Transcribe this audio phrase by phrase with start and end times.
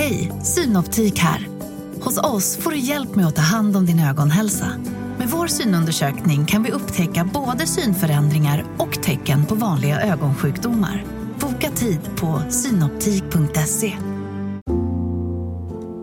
[0.00, 1.48] Hej, Synoptik här.
[2.00, 4.66] Hos oss får du hjälp med att ta hand om din ögonhälsa.
[5.18, 11.04] Med vår synundersökning kan vi upptäcka både synförändringar och tecken på vanliga ögonsjukdomar.
[11.40, 13.92] Boka tid på synoptik.se.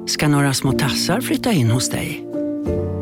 [0.08, 2.28] Ska några små tassar flytta in hos dig?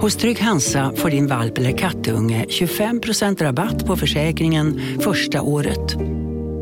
[0.02, 5.96] Hos Trygg Hansa får din valp eller kattunge 25% rabatt på försäkringen första året.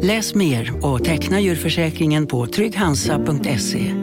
[0.02, 4.03] Läs mer och teckna djurförsäkringen på trygghansa.se.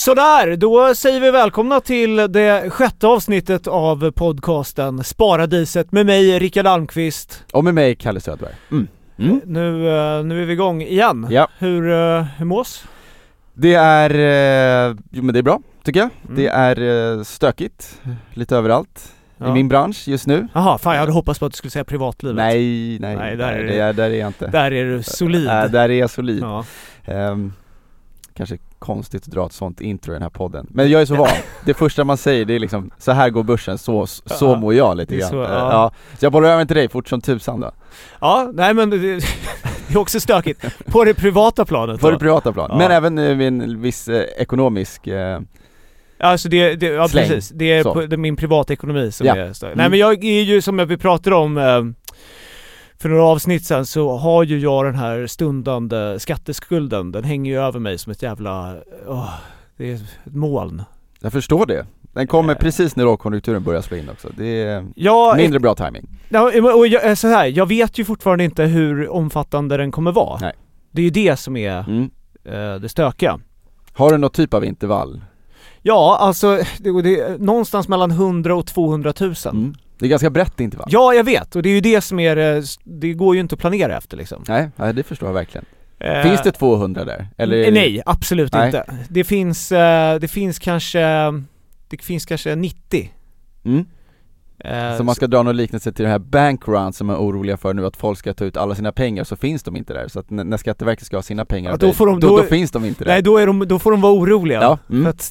[0.00, 6.66] Sådär, då säger vi välkomna till det sjätte avsnittet av podcasten Sparadiset med mig Rickard
[6.66, 7.44] Almqvist.
[7.52, 8.54] Och med mig Kalle Söderberg.
[8.70, 8.88] Mm.
[9.18, 9.40] Mm.
[9.44, 11.26] Nu, eh, nu är vi igång igen.
[11.30, 11.48] Ja.
[11.58, 12.84] Hur, eh, hur mås?
[13.54, 14.10] Det är,
[14.90, 16.10] eh, jo men det är bra tycker jag.
[16.24, 16.36] Mm.
[16.36, 18.00] Det är stökigt,
[18.34, 19.48] lite överallt Ja.
[19.48, 20.48] i min bransch just nu.
[20.52, 22.36] Jaha, fan jag hade hoppats på att du skulle säga privatlivet.
[22.36, 24.46] Nej, nej, Nej, där är det är, där är jag inte.
[24.46, 25.48] Där är du solid.
[25.48, 26.42] Äh, där är jag solid.
[26.42, 26.64] Ja.
[27.04, 27.52] Ehm,
[28.34, 30.66] kanske konstigt att dra ett sånt intro i den här podden.
[30.70, 31.28] Men jag är så van.
[31.64, 34.74] det första man säger det är liksom, så här går börsen, så, så Ja, mår
[34.74, 35.30] jag lite grann.
[35.30, 35.72] så, Eh, ja.
[35.72, 35.92] ja.
[36.18, 37.70] Så jag bollar över till dig fort som tusan då.
[38.20, 39.24] ja, nej men det, det
[39.94, 40.64] är också stökigt.
[40.86, 42.12] På det privata planet På då.
[42.12, 42.68] det privata plan.
[42.72, 42.78] Ja.
[42.78, 45.40] Men även eh, med en viss eh, ekonomisk eh,
[46.22, 47.28] Alltså det, det ja Släng.
[47.28, 49.36] precis, det är, på, det är min privatekonomi som Ja.
[49.36, 49.70] är större.
[49.72, 49.78] Mm.
[49.78, 51.64] Nej men jag är ju som vi pratade om eh,
[53.00, 57.58] för några avsnitt sen så har ju jag den här stundande skatteskulden, den hänger ju
[57.60, 58.76] över mig som ett jävla,
[59.06, 59.30] åh,
[59.76, 60.82] det är ett moln.
[61.20, 61.86] Jag förstår det.
[62.12, 62.58] Den kommer Eh.
[62.58, 64.28] precis när lågkonjunkturen börjar slå in också.
[64.36, 66.06] Det är Ja, mindre bra timing.
[66.28, 70.38] Ja, och jag, så här, jag vet ju fortfarande inte hur omfattande den kommer vara.
[70.40, 70.52] Nej.
[70.90, 72.10] Det är ju det som är Mm.
[72.44, 73.40] eh, det stökiga.
[73.92, 75.20] Har du någon typ av intervall?
[75.82, 79.34] Ja, alltså det, det är någonstans mellan 100 och 200 000.
[79.44, 79.74] Mm.
[80.00, 80.88] Det är ganska brett intervall.
[80.90, 83.54] Ja, jag vet och det är ju det som är det, det går ju inte
[83.54, 84.44] att planera efter liksom.
[84.48, 85.64] Nej, nej, det förstår jag verkligen.
[85.98, 87.28] Eh, Finns det 200 där?
[87.36, 87.72] Eller?
[87.72, 88.66] Nej, absolut Nej.
[88.66, 88.84] inte.
[89.08, 91.00] Det finns, eh, det finns kanske,
[91.88, 93.10] det finns kanske 90.
[93.64, 93.84] Mm.
[94.64, 97.74] Eh, Så man ska dra någon liknelse till det här bankrun som är oroliga för
[97.74, 100.08] nu att folk ska ta ut alla sina pengar så finns de inte där.
[100.08, 102.42] Så att när Skatteverket ska ha sina pengar Ja, då får de- då, då- då
[102.42, 103.10] finns de inte där.
[103.12, 104.60] Nej, då, är de, då får de vara oroliga.
[104.62, 105.02] Ja, mm.
[105.02, 105.30] För att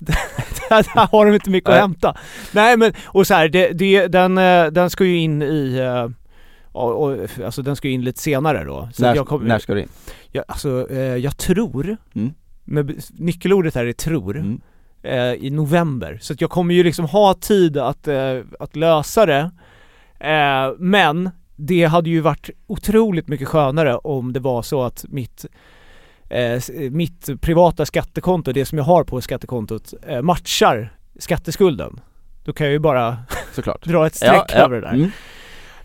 [0.70, 2.18] där har de inte mycket att hämta.
[2.52, 6.10] Nej men, och så här, det, det, den, eh, den ska ju in i, eh,
[6.72, 8.90] och, och, alltså den ska ju in lite senare då.
[8.94, 9.90] Så när, jag kommer- när ska du in?
[10.32, 12.34] jag, alltså, jag tror, Mm.
[12.64, 14.62] med, nyckelordet här är tror, Mm.
[15.04, 16.18] Eh, i november.
[16.22, 19.52] Så att jag kommer ju liksom ha tid att, eh, att lösa det.
[20.20, 25.46] Eh, men det hade ju varit otroligt mycket skönare om det var så att mitt
[26.30, 26.62] eh,
[26.92, 32.00] mitt privata skattekonto, det som jag har på skattekontot, eh, matchar skatteskulden.
[32.44, 33.18] Då kan jag ju bara
[33.84, 34.94] dra ett streck över det där.
[34.94, 35.12] Mm.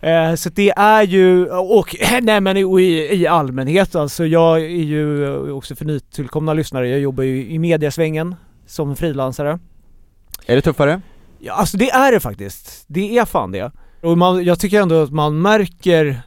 [0.01, 5.29] Eh, så det är ju, och nej men i, i allmänhet alltså, jag är ju
[5.51, 8.35] också för nytillkomna lyssnare, jag jobbar ju i mediasvängen
[8.67, 9.59] som frilansare.
[10.45, 11.01] Är det tuffare?
[11.39, 12.83] Ja, alltså det är det faktiskt.
[12.87, 13.71] Det är fan det.
[14.01, 16.21] Och man, jag tycker ändå att man märker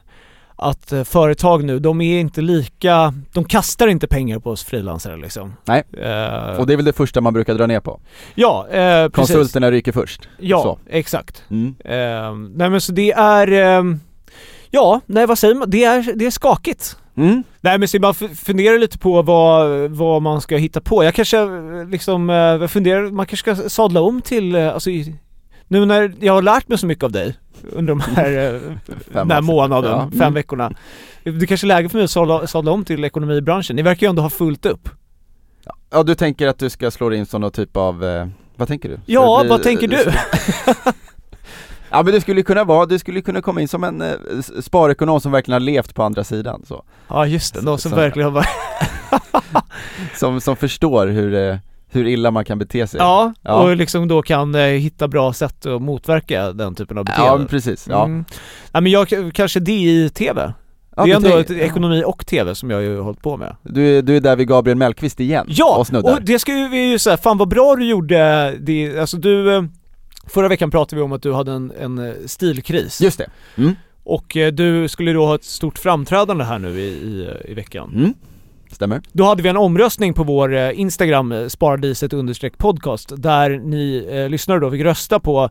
[0.55, 5.17] att eh, företag nu, de är inte lika, de kastar inte pengar på oss frilansare
[5.17, 5.53] liksom.
[5.65, 5.83] Nej.
[5.93, 7.99] Eh, Och det är väl det första man brukar dra ner på?
[8.35, 9.13] ja, eh, precis.
[9.15, 10.29] Konsulterna ryker först?
[10.39, 10.79] Ja, Så.
[10.89, 11.43] exakt.
[11.49, 11.75] Mm.
[11.85, 13.47] Eh, nej men så det är,
[14.69, 15.69] ja, nej vad säger man?
[15.69, 16.97] Det är, det är skakigt.
[17.19, 17.43] Mm.
[17.61, 21.03] Nej men så man f- funderar lite på vad, vad man ska hitta på.
[21.03, 21.37] Jag kanske
[21.91, 24.89] liksom, eh, jag funderar, man kanske ska sadla om till, eh, alltså
[25.67, 27.35] nu när jag har lärt mig så mycket av dig
[27.71, 28.61] under de här, eh,
[29.13, 30.33] den här månaden, Ja, fem mm.
[30.33, 30.71] veckorna.
[31.23, 33.75] Det kanske är läge för mig att sadla, sadla om till ekonomibranschen.
[33.75, 34.89] Ni verkar ju ändå ha fullt upp.
[35.91, 37.99] Ja du tänker att du ska slå in någon typ av,
[38.55, 38.95] vad tänker du?
[38.95, 39.97] Ska Ja, bli- vad tänker du?
[41.91, 44.11] Ja men det skulle kunna vara, du skulle kunna komma in som en eh,
[44.61, 46.83] sparekonom som verkligen har levt på andra sidan så.
[47.07, 48.45] Ja just det, någon som Så- verkligen har.
[50.15, 51.55] Som, som förstår hur, eh,
[51.91, 52.97] hur illa man kan bete sig.
[52.99, 53.53] Ja, Ja.
[53.53, 57.27] och liksom då kan eh, hitta bra sätt att motverka den typen av beteende.
[57.31, 58.05] Ja men precis, ja.
[58.05, 58.25] Mm.
[58.71, 60.53] Ja men jag kanske det i TV.
[60.95, 63.37] ja det är du ändå ett ekonomi och TV som jag ju har hållit på
[63.37, 63.55] med.
[63.63, 65.75] du, är, du är där vid Gabriel Mellqvist igen Ja!
[65.77, 66.13] och snuddar.
[66.13, 69.55] Och det ska ju vi ju säga, fan vad bra du gjorde det, alltså du
[69.55, 69.63] eh,
[70.29, 73.29] Förra veckan pratade vi om att du hade en, en eh, stilkris Just det.
[73.57, 73.75] Mm.
[74.03, 77.91] och eh, du skulle då ha ett stort framträdande här nu i, i, i veckan.
[77.95, 78.13] Mm.
[78.71, 79.01] stämmer.
[79.11, 84.07] Då hade vi en omröstning på vår eh, Instagram, eh, sparadiset understreck podcast, där ni
[84.11, 85.49] eh, lyssnare då fick rösta på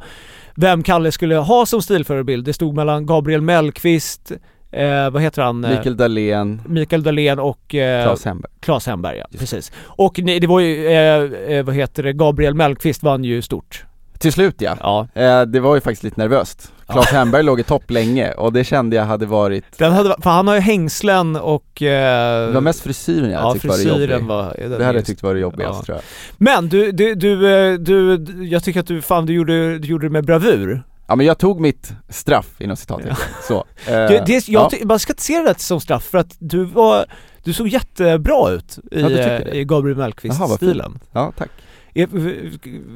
[0.54, 2.44] vem Kalle skulle ha som stilförebild.
[2.44, 4.32] Det stod mellan Gabriel Mellqvist,
[4.70, 5.64] eh, vad heter han?
[5.64, 8.52] Eh, Mikael Dahlén, Mikael Dahlén och eh, Claes Hemberg.
[8.60, 9.72] Claes Hemberg, ja, precis.
[9.84, 11.22] Och ni, det var ju, eh,
[11.56, 13.84] eh, vad heter det, Gabriel Mellqvist vann ju stort.
[14.18, 14.76] Till slut ja.
[14.80, 15.08] Ja.
[15.22, 16.72] Eh, det var ju faktiskt lite nervöst.
[16.88, 20.30] Claes Hemberg låg i topp länge och det kände jag hade varit, Den hade, för
[20.30, 21.82] han har ju hängslen och...
[21.82, 24.28] Eh, det var mest frisyren jag ja, tyckte var det frisyren jobbigt.
[24.28, 24.54] var...
[24.58, 25.84] Det hade är jag tyckt var det jobbigast Ja.
[25.84, 26.04] tror jag.
[26.38, 30.06] Men du, du, du, eh, du, jag tycker att du, fan du gjorde, du gjorde
[30.06, 30.82] det med bravur.
[31.06, 33.16] Ja men jag tog mitt straff inom citattecken,
[33.48, 33.54] så.
[33.86, 34.86] Eh, Det, det, jag, ja.
[34.86, 37.04] Man ska inte se det som straff för att du var,
[37.44, 40.98] du såg jättebra ut i, Ja, eh, i Gabriel Mellqvist-stilen.
[41.12, 41.48] ja, tack.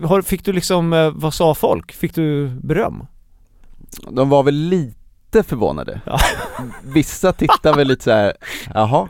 [0.04, 1.92] Har- Fick du liksom, eh, vad sa folk?
[1.92, 3.06] Fick du beröm?
[4.10, 6.00] De var väl lite förvånade.
[6.06, 6.18] Ja.
[6.82, 8.32] Vissa tittar väl lite så här.
[8.74, 9.08] jaha,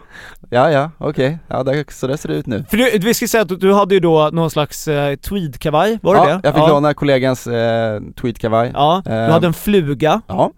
[0.51, 2.65] ja ja, okej, ja där, så där ser det ut nu.
[2.71, 6.15] För du, vi ska säga att du hade ju då någon slags eh, tweedkavaj, var
[6.15, 6.41] det ja, det?
[6.45, 6.69] jag fick ja.
[6.69, 8.71] låna kollegans eh, tweedkavaj.
[8.75, 10.51] Ja, du Eh, hade en fluga, Ja,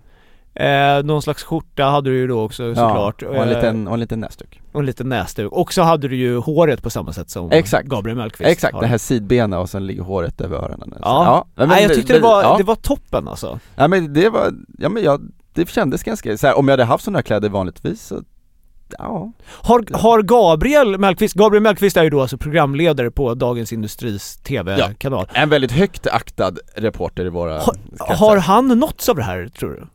[0.55, 3.23] eh, någon slags skjorta hade du ju då också såklart.
[3.23, 4.61] ja och en eh, liten, och en liten näsduk.
[4.73, 5.53] och en liten näsduk.
[5.53, 7.89] Och så hade du ju håret på samma sätt som Exakt.
[7.89, 8.81] Gabriel Mellqvist Exakt, har.
[8.81, 10.95] det här sidbena och sen ligger håret över öronen.
[11.03, 11.47] Ja.
[11.55, 12.57] men Nej jag tyckte det var, ja.
[12.59, 13.59] det var toppen alltså.
[13.77, 15.21] Ja men det var, ja men jag,
[15.55, 18.23] det kändes ganska, så här, om jag hade haft sådana här kläder vanligtvis så,
[18.99, 19.33] ja.
[19.47, 25.27] Har, har Gabriel Mellqvist, Gabriel Mellqvist är ju då alltså programledare på Dagens Industris TV-kanal.
[25.33, 27.77] En väldigt högt aktad reporter i våra Har,
[28.15, 29.87] har han nåtts av det här tror du?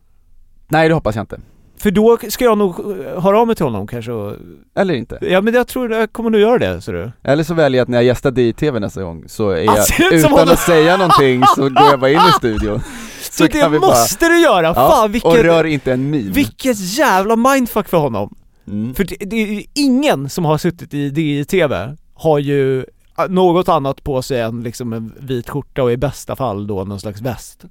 [0.69, 1.39] Nej det hoppas jag inte.
[1.77, 4.35] För då ska jag nog eh, höra av mig till honom kanske och,
[4.75, 5.17] Eller inte.
[5.21, 7.11] Ja men jag tror jag kommer nog göra det ser du.
[7.23, 9.87] Eller så väljer jag att när jag gästar DI-TV nästa gång så är Han jag,
[10.21, 12.79] som utan att säga någonting så går jag bara in i studion.
[13.31, 14.67] Så, kan det vi bara- måste du göra!
[14.67, 16.31] Ja, Fan och vilket, rör inte en min.
[16.31, 18.35] vilket jävla mindfuck för honom!
[18.67, 18.95] Mm.
[18.95, 22.85] För det, det är ju ingen som har suttit i DI-TV har ju eh,
[23.29, 26.99] något annat på sig än liksom en vit skjorta och i bästa fall då någon
[26.99, 27.63] slags väst.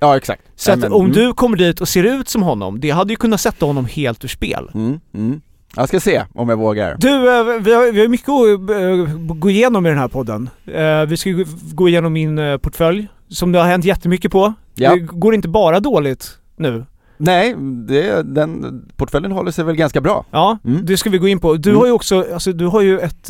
[0.00, 0.42] Ja exakt.
[0.56, 3.16] Så att om mm, du kommer dit och ser ut som honom, det hade ju
[3.16, 4.70] kunnat sätta honom helt ur spel.
[4.74, 5.40] Mm, mm.
[5.76, 6.96] Jag ska se om jag vågar.
[6.98, 10.50] Du, eh, vi har, vi har mycket att eh, gå igenom i den här podden.
[10.66, 11.30] Eh, Vi ska
[11.74, 14.54] gå igenom min portfölj, som det har hänt jättemycket på.
[14.74, 14.90] Ja.
[14.94, 16.84] Det går inte bara dåligt nu.
[17.18, 17.54] Nej,
[17.88, 20.24] det, den, portföljen håller sig väl ganska bra.
[20.30, 20.86] Ja, Mm.
[20.86, 21.54] det ska vi gå in på.
[21.54, 21.80] Du Mm.
[21.80, 23.26] har ju också, alltså du har ju ett,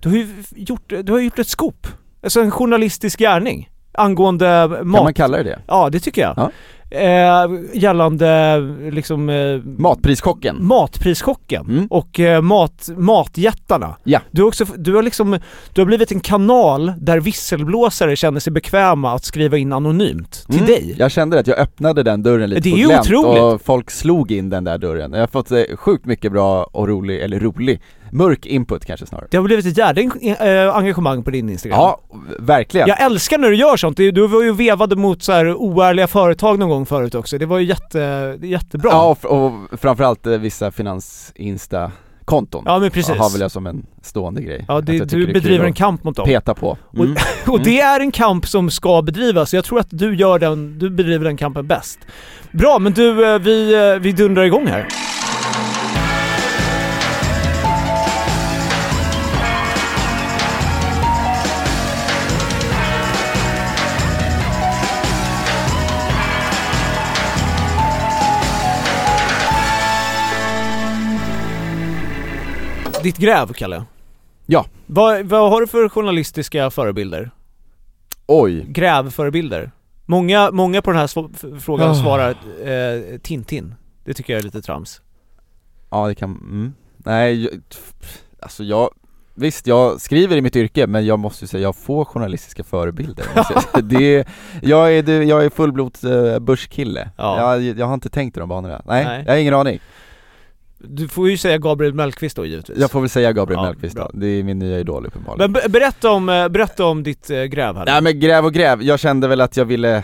[0.00, 0.26] du har ju
[0.56, 1.86] gjort, du har gjort ett scoop.
[2.22, 3.68] Alltså en journalistisk gärning
[3.98, 5.02] angående Kan mat.
[5.02, 5.58] man kalla det det?
[5.66, 6.34] Ja, det tycker jag.
[6.36, 6.50] Ja.
[6.90, 8.58] Eh, gällande
[8.90, 10.56] liksom eh, Matpriskocken.
[10.66, 11.86] matprischocken Mm.
[11.86, 13.96] och eh, mat, matjättarna.
[14.04, 14.20] Ja.
[14.30, 15.38] Du också, du har liksom,
[15.72, 20.54] du har blivit en kanal där visselblåsare känner sig bekväma att skriva in anonymt till
[20.56, 20.66] Mm.
[20.66, 20.94] dig.
[20.98, 23.42] Jag kände att jag öppnade den dörren lite Det är på glänt otroligt.
[23.42, 25.12] och folk slog in den där dörren.
[25.12, 27.80] Jag har fått eh, sjukt mycket bra och rolig, eller rolig,
[28.12, 29.26] mörk input kanske snarare.
[29.30, 31.78] Det har blivit ett jävla eh, engagemang på din Instagram.
[31.80, 32.00] Ja,
[32.38, 32.88] verkligen.
[32.88, 33.96] Jag älskar när du gör sånt.
[33.96, 37.38] Du du var ju vevade mot så här oärliga företag någon gång förut också.
[37.38, 38.90] Det var ju jätte, jättebra.
[38.92, 43.16] Ja, och, och framförallt eh, vissa finans-insta-konton Ja, men precis.
[43.16, 44.64] har väl jag som en stående grej.
[44.68, 46.26] Ja, det, du bedriver en kamp mot dem.
[46.26, 46.78] Peta på.
[46.96, 47.16] Mm.
[47.46, 49.54] Och det är en kamp som ska bedrivas.
[49.54, 51.98] Jag tror att du gör den, du bedriver den kampen bäst.
[52.52, 54.86] Bra, men du, eh, vi, eh, vi dundrar igång här.
[73.02, 73.84] Ditt gräv, Kalle.
[74.46, 74.66] Ja.
[74.86, 77.30] Vad, vad har du för journalistiska förebilder?
[78.26, 78.64] Oj.
[78.68, 79.70] Grävförebilder?
[80.06, 81.94] Många, många på den här sv- frågan Ah.
[81.94, 82.30] svarar
[82.64, 83.74] eh, Tintin.
[84.04, 85.00] Det tycker jag är lite trams.
[85.90, 86.72] Ja det kan, mm.
[86.96, 87.52] Nej, jag,
[88.40, 88.90] alltså jag
[89.34, 93.24] Visst, jag skriver i mitt yrke men jag måste ju säga, jag får journalistiska förebilder
[93.24, 93.82] säga.
[93.82, 94.26] det är,
[94.62, 97.54] jag är, jag är fullblods uh, börskille Ja.
[97.56, 99.22] jag, jag har inte tänkt i de banorna, nej, Nej.
[99.26, 99.80] jag har ingen aning
[100.78, 102.78] Du får ju säga Gabriel Mellqvist då givetvis.
[102.78, 105.52] Jag får väl säga Gabriel Ja, Mellqvist då, det är min nya idol uppenbarligen.
[105.52, 107.84] Men be- berätta om, eh, berätta om ditt eh, gräv här.
[107.86, 110.02] Nej men gräv och gräv, jag kände väl att jag ville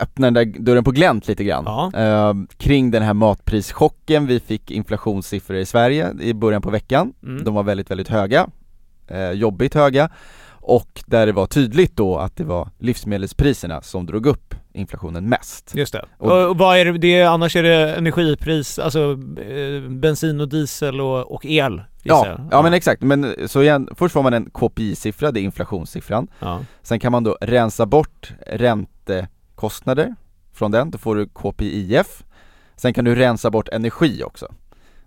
[0.00, 1.64] öppna den där dörren på glänt lite grann.
[1.66, 1.90] Ja.
[2.00, 7.12] Eh, Kring den här matprischocken, vi fick inflationssiffror i Sverige i början på veckan.
[7.22, 7.44] Mm.
[7.44, 8.46] De var väldigt, väldigt höga,
[9.08, 10.10] eh, jobbigt höga.
[10.64, 15.72] Och där det var tydligt då att det var livsmedelspriserna som drog upp inflationen mest.
[15.74, 16.04] Just det.
[16.18, 19.10] Och- Och, vad är det, annars är det energipris, alltså
[19.40, 22.48] eh, bensin och diesel och, och el Ja, jag.
[22.50, 26.28] ja men exakt, men så igen, först får man en KPI-siffra, det är inflationssiffran.
[26.38, 26.60] ja.
[26.82, 30.14] Sen kan man då rensa bort räntekostnader
[30.52, 32.24] från den, då får du KPIF.
[32.76, 34.48] Sen kan du rensa bort energi också.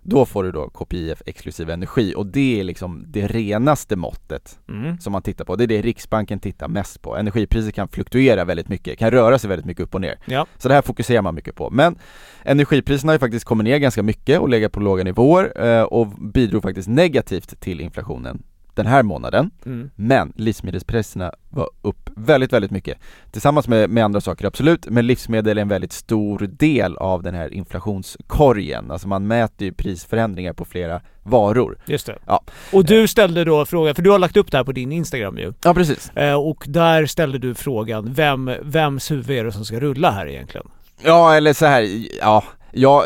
[0.08, 4.98] Då får du då KPIF exklusive energi och det är liksom det renaste måttet Mm.
[5.00, 5.56] som man tittar på.
[5.56, 7.16] Det är det Riksbanken tittar mest på.
[7.16, 10.18] Energipriser kan fluktuera väldigt mycket, kan röra sig väldigt mycket upp och ner.
[10.24, 10.46] Ja.
[10.58, 11.70] Så det här fokuserar man mycket på.
[11.70, 11.98] Men
[12.42, 16.06] energipriserna har ju faktiskt kommit ner ganska mycket och legat på låga nivåer eh, och
[16.06, 18.42] bidrog faktiskt negativt till inflationen
[18.76, 19.50] den här månaden.
[19.66, 19.90] Mm.
[19.96, 22.98] Men livsmedelspriserna var upp väldigt, väldigt mycket.
[23.30, 27.34] Tillsammans med, med andra saker, absolut, men livsmedel är en väldigt stor del av den
[27.34, 28.90] här inflationskorgen.
[28.90, 31.78] Alltså man mäter ju prisförändringar på flera varor.
[31.86, 32.18] Just det.
[32.26, 32.42] Ja.
[32.72, 35.38] Och du ställde då frågan, för du har lagt upp det här på din Instagram
[35.38, 35.52] ju.
[35.64, 36.10] Ja, precis.
[36.10, 40.26] Eh, och där ställde du frågan, vem, vems huvud är det som ska rulla här
[40.26, 40.68] egentligen?
[41.02, 43.02] Ja, eller så här, ja, jag,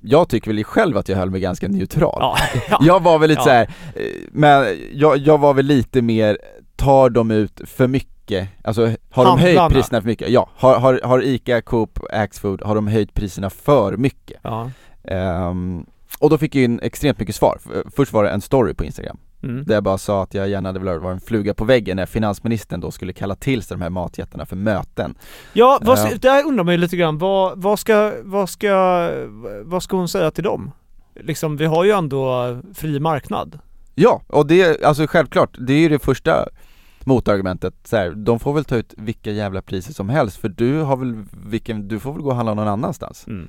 [0.00, 2.18] jag tycker väl själv att jag höll mig ganska neutral.
[2.20, 2.36] Ja.
[2.70, 2.78] ja.
[2.82, 3.44] Jag var väl lite Ja.
[3.44, 6.38] så här, eh, men jag, jag var väl lite mer,
[6.76, 8.48] tar de ut för mycket?
[8.64, 10.28] Alltså har de höjt priserna för mycket?
[10.28, 14.40] Ja, har, har, har ICA, Coop, Axfood, har de höjt priserna för mycket?
[14.42, 14.70] ja.
[15.04, 15.86] Ehm,
[16.18, 17.58] och då fick jag in extremt mycket svar.
[17.96, 19.64] Först var det en story på Instagram, Mm.
[19.64, 22.06] där jag bara sa att jag gärna hade velat vara en fluga på väggen när
[22.06, 25.14] finansministern då skulle kalla till sig de här matjättarna för möten.
[25.52, 26.08] Ja, vad, Ja.
[26.20, 29.10] där undrar man ju lite grann, vad, vad, ska, vad, ska,
[29.62, 30.70] vad ska hon säga till dem?
[31.14, 33.58] Liksom, vi har ju ändå fri marknad.
[33.94, 36.48] Ja, och det, alltså självklart, det är ju det första
[37.04, 40.80] motargumentet så här, de får väl ta ut vilka jävla priser som helst för du
[40.80, 43.26] har väl, vilken, du får väl gå och handla någon annanstans.
[43.26, 43.48] Mm.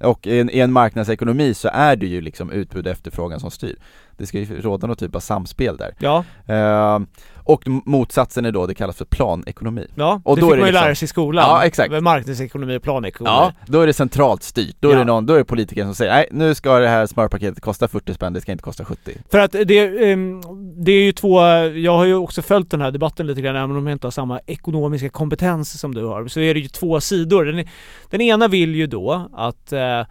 [0.00, 3.50] Och i en, i en marknadsekonomi så är det ju liksom utbud och efterfrågan som
[3.50, 3.76] styr.
[4.16, 5.94] Det ska ju råda någon typ av samspel där.
[5.98, 7.06] Ja, Ehm,
[7.46, 9.86] och motsatsen är då, det kallas för planekonomi.
[9.94, 10.20] ja.
[10.24, 11.44] Och det då fick är man ju liksom- lära sig i skolan.
[11.48, 11.90] Ja, exakt.
[11.90, 13.34] Med marknadsekonomi och planekonomi.
[13.36, 14.76] Ja, då är det centralt styrt.
[14.80, 14.98] Då är Ja.
[14.98, 17.88] det någon, då är det politikern som säger nej nu ska det här smörpaketet kosta
[17.88, 19.12] 40 spänn, det ska inte kosta 70.
[19.30, 20.40] För att det, ehm,
[20.84, 21.40] det är ju två,
[21.74, 24.12] jag har ju också följt den här debatten lite grann, även om jag inte har
[24.12, 27.44] samma ekonomiska kompetens som du har, så är det ju två sidor.
[27.44, 27.66] Den,
[28.10, 30.02] den ena vill ju då att eh,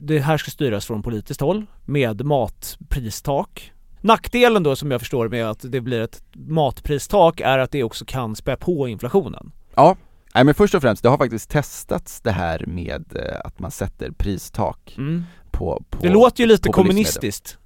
[0.00, 3.72] det här ska styras från politiskt håll med matpristak.
[4.00, 8.04] Nackdelen då som jag förstår med att det blir ett matpristak är att det också
[8.04, 9.52] kan spä på inflationen.
[9.74, 9.96] Ja,
[10.34, 13.70] nej men först och främst, det har faktiskt testats det här med eh, att man
[13.70, 15.24] sätter pristak Mm.
[15.50, 17.58] på, på Det låter ju lite kommunistiskt.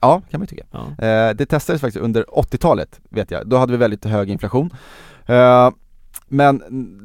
[0.00, 0.64] Ja, kan man ju tycka.
[0.70, 1.04] Ja.
[1.06, 3.48] Eh, det testades faktiskt under 80-talet, vet jag.
[3.48, 4.70] Då hade vi väldigt hög inflation.
[5.26, 5.70] Eh,
[6.28, 6.62] men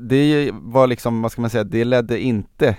[0.10, 2.76] det var liksom, vad ska man säga, det ledde inte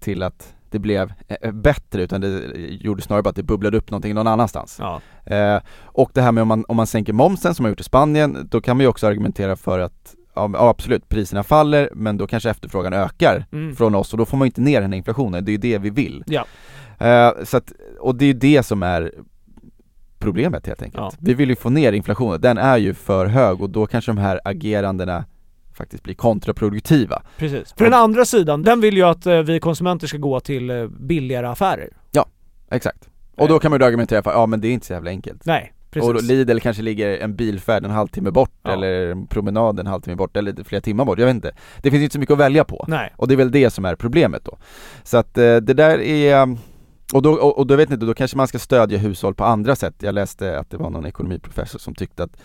[0.00, 3.90] till att det blev eh, bättre utan det gjorde snarare bara att det bubblade upp
[3.90, 4.76] någonting någon annanstans.
[4.80, 5.00] Ja.
[5.34, 7.84] Eh, och det här med om man, om man sänker momsen som man gjort i
[7.84, 12.26] Spanien, då kan man ju också argumentera för att Ja absolut, priserna faller men då
[12.26, 13.76] kanske efterfrågan ökar Mm.
[13.76, 15.78] från oss och då får man inte ner den här inflationen, det är ju det
[15.78, 16.24] vi vill.
[16.26, 16.44] Ja.
[16.98, 19.12] Eh, så att, och det är ju det som är
[20.18, 21.02] problemet helt enkelt.
[21.02, 21.12] Ja.
[21.18, 24.18] Vi vill ju få ner inflationen, den är ju för hög och då kanske de
[24.18, 25.24] här agerandena
[25.82, 27.22] faktiskt blir kontraproduktiva.
[27.38, 27.74] Precis.
[27.76, 30.86] För den andra sidan, den vill ju att eh, vi konsumenter ska gå till eh,
[30.86, 31.88] billigare affärer.
[32.70, 33.08] Exakt.
[33.36, 35.46] Och då kan man ju argumentera för, ja men det är inte så jävla enkelt.
[35.46, 36.08] Nej, precis.
[36.08, 38.70] Och Lidl kanske ligger en bilfärd en halvtimme bort Ja.
[38.72, 41.52] eller en promenad en halvtimme bort eller flera timmar bort, jag vet inte.
[41.82, 42.84] Det finns inte så mycket att välja på.
[42.88, 43.12] Nej.
[43.16, 44.58] Och det är väl det som är problemet då.
[45.04, 46.56] Så att eh, det där är
[47.14, 49.76] och då, och, och då vet ni då kanske man ska stödja hushåll på andra
[49.76, 49.94] sätt.
[49.98, 52.36] Jag läste att det var någon ekonomiprofessor som tyckte att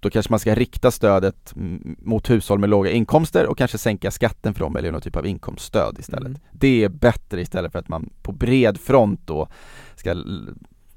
[0.00, 1.52] då kanske man ska rikta stödet
[1.98, 5.26] mot hushåll med låga inkomster och kanske sänka skatten för dem eller någon typ av
[5.26, 6.26] inkomststöd istället.
[6.26, 6.40] Mm.
[6.52, 9.48] Det är bättre istället för att man på bred front då
[9.96, 10.24] ska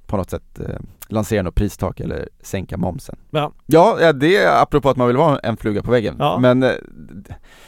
[0.07, 3.15] på något sätt eh, lansera något pristak eller sänka momsen.
[3.29, 3.51] Ja.
[3.65, 6.15] Ja, det är apropå att man vill vara en fluga på väggen.
[6.19, 6.39] Ja.
[6.41, 6.71] Men eh,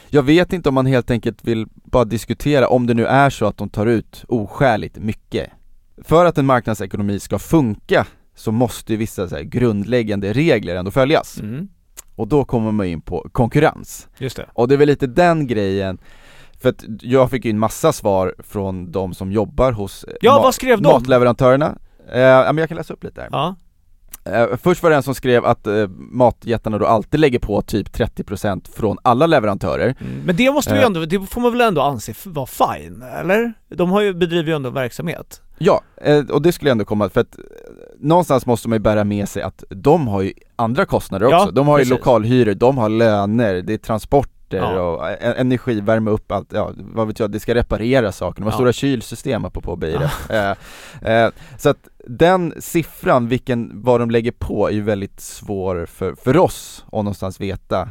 [0.08, 3.46] jag vet inte om man helt enkelt vill bara diskutera om det nu är så
[3.46, 5.50] att de tar ut oskäligt mycket.
[6.02, 11.40] För att en marknadsekonomi ska funka så måste ju vissa så grundläggande regler ändå följas.
[11.40, 11.68] Mm.
[12.16, 14.08] Och då kommer man in på konkurrens.
[14.18, 14.46] Just det.
[14.52, 15.98] Och det är väl lite den grejen
[16.60, 20.40] för att jag fick ju en massa svar från de som jobbar hos eh, Ja,
[20.42, 20.92] vad skrev de?
[20.92, 21.78] matleverantörerna.
[22.08, 23.28] Eh, men jag kan läsa upp lite här.
[23.32, 23.54] Ja.
[24.24, 27.88] Eh, först var det en som skrev att eh, matjättarna då alltid lägger på typ
[27.88, 29.94] 30% från alla leverantörer.
[30.00, 30.22] Mm.
[30.24, 30.86] Men det måste vi Eh.
[30.86, 33.52] ändå, det får man väl ändå anse vara fine, eller?
[33.68, 35.42] De har ju, bedriver ju ändå verksamhet.
[35.58, 35.82] Ja,
[36.30, 37.36] och det skulle ändå komma för att
[38.00, 41.54] någonstans måste man ju bära med sig att de har ju andra kostnader Ja, också.
[41.54, 41.90] De har ju precis.
[41.90, 44.80] lokalhyror, de har löner, det är transporter Ja.
[44.80, 48.44] och eh, energi, värma upp allt, ja vad vet jag, det ska reparera saker, de
[48.44, 48.56] har Ja.
[48.56, 50.12] stora kylsystem apropå bilar.
[51.02, 55.86] Eh, eh, så att den siffran, vilken, vad de lägger på är ju väldigt svår
[55.86, 57.88] för, för oss att någonstans veta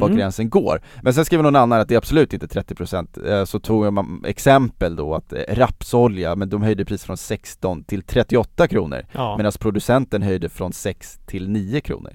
[0.00, 0.18] var Mm.
[0.18, 0.80] gränsen går.
[1.02, 4.24] Men sen skriver någon annan att det är absolut inte 30% eh, Så tog man
[4.26, 9.36] exempel då att eh, rapsolja, men de höjde pris från 16 till 38 kronor Ja.
[9.36, 12.12] Medan producenten höjde från 6 till 9 kronor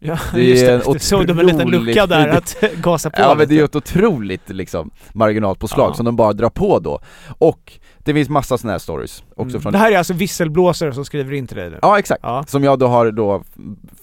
[0.00, 0.72] Ja, Det är just det.
[0.86, 3.54] en det såg de en liten otroligt- lucka där att gasa på Ja men det
[3.54, 5.94] är ju ett otroligt liksom marginalpåslag Ja.
[5.94, 7.00] som de bara drar på då.
[7.38, 9.60] Och det finns massa sådana här stories också Mm.
[9.62, 11.78] från Det här är alltså visselblåsare som skriver in till dig nu?
[11.82, 12.44] Ja exakt, Ja.
[12.46, 13.42] som jag då har då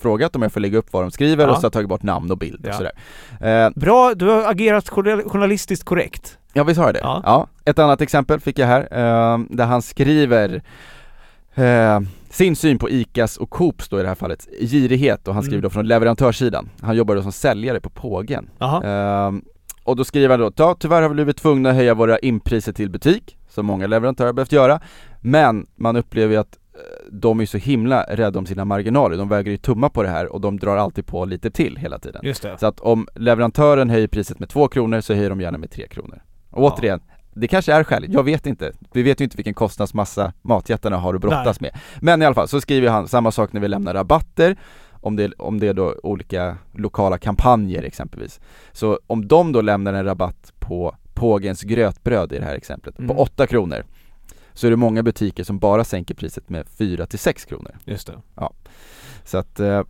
[0.01, 1.49] frågat om jag får lägga upp vad de skriver Ja.
[1.49, 2.91] och så har jag tagit bort namn och bild och sådär.
[3.65, 6.37] Eh, Bra, du har agerat journal- journalistiskt korrekt.
[6.53, 6.99] ja visst har jag det?
[7.03, 7.47] Ja.
[7.65, 10.61] Ett annat exempel fick jag här, eh, där han skriver
[11.55, 11.99] eh,
[12.35, 15.57] sin syn på ICAs och Coops då i det här fallet, girighet och han skriver
[15.57, 15.63] Mm.
[15.63, 16.69] då från leverantörssidan.
[16.81, 18.49] Han jobbar då som säljare på Pågen.
[18.85, 19.41] Ehm,
[19.83, 22.73] och då skriver han då, ja, tyvärr har vi blivit tvungna att höja våra inpriser
[22.73, 24.79] till butik, som många leverantörer har behövt göra,
[25.21, 26.79] men man upplever ju att eh,
[27.11, 30.33] de är så himla rädda om sina marginaler, de väger ju tumma på det här
[30.33, 32.21] och de drar alltid på lite till hela tiden.
[32.25, 32.57] Just det.
[32.59, 35.87] Så att om leverantören höjer priset med 2 kronor så höjer de gärna med 3
[35.87, 36.21] kronor.
[36.51, 36.73] Och Ja.
[36.77, 36.99] återigen,
[37.35, 38.71] det kanske är skäligt, jag vet inte.
[38.93, 41.71] Vi vet ju inte vilken kostnadsmassa matjättarna har att brottas med.
[42.01, 44.55] Men i alla fall, så skriver han samma sak när vi lämnar rabatter,
[44.91, 48.39] om det, om det är då olika lokala kampanjer exempelvis.
[48.71, 53.15] Så om de då lämnar en rabatt på Pågens grötbröd i det här exemplet, Mm.
[53.15, 53.83] på 8 kronor,
[54.53, 57.71] så är det många butiker som bara sänker priset med 4 till 6 kronor.
[57.85, 58.47] Just det.
[59.23, 59.81] Så att eh,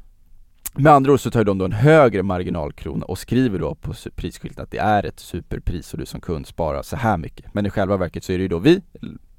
[0.77, 4.63] med andra ord så tar de då en högre marginalkrona och skriver då på prisskylten
[4.63, 7.53] att det är ett superpris och du som kund sparar så här mycket.
[7.53, 8.81] Men i själva verket så är det ju då vi,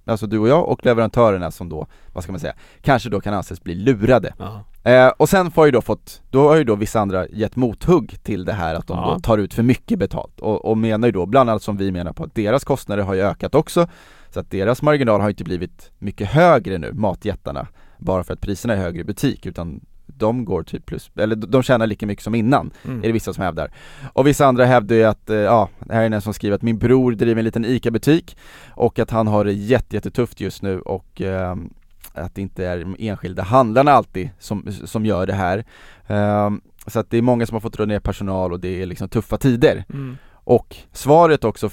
[0.05, 3.35] alltså du och jag och leverantörerna som då, vad ska man säga, kanske då kan
[3.35, 4.35] anses bli lurade.
[4.83, 8.17] Eh, och sen får ju då fått, då har ju då vissa andra gett mothugg
[8.23, 9.13] till det här att de Ja.
[9.15, 11.93] då tar ut för mycket betalt och, och menar ju då, bland annat som vi
[11.93, 13.89] menar på att deras kostnader har ju ökat också
[14.31, 17.67] så att deras marginal har inte blivit mycket högre nu, matjättarna,
[17.99, 19.81] bara för att priserna är högre i butik utan
[20.19, 22.99] de går typ plus, eller de tjänar lika mycket som innan, Mm.
[22.99, 23.71] är det vissa som hävdar.
[24.13, 26.79] Och vissa andra hävdar ju att, eh, ja, här är en som skriver att min
[26.79, 28.37] bror driver en liten ICA-butik
[28.71, 31.71] och att han har det jätte, jättetufft just nu och ehm,
[32.15, 35.65] att det inte är de enskilda handlarna alltid som, som gör det här.
[36.07, 38.87] Ehm, så att det är många som har fått dra ner personal och det är
[38.87, 39.85] liksom tuffa tider.
[39.93, 40.17] Mm.
[40.33, 41.71] Och svaret också,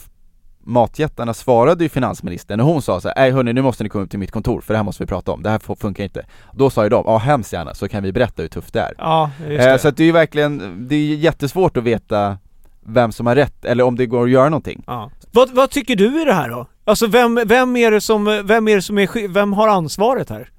[0.63, 4.03] matjättarna svarade ju finansministern och hon sa så här, nej hörni nu måste ni komma
[4.03, 6.25] upp till mitt kontor för det här måste vi prata om, det här funkar inte.
[6.53, 8.93] Då sa ju de, ja hemskt gärna så kan vi berätta hur tufft det är.
[8.98, 9.79] Ja, just Eh, det.
[9.79, 12.38] så att det är ju verkligen, det är jättesvårt att veta
[12.86, 14.84] vem som har rätt eller om det går att göra någonting.
[14.88, 15.12] Ja.
[15.32, 16.67] Vad, vad tycker du i det här då?
[16.86, 20.50] Alltså vem, vem är det som, vem är det som är, vem har ansvaret här?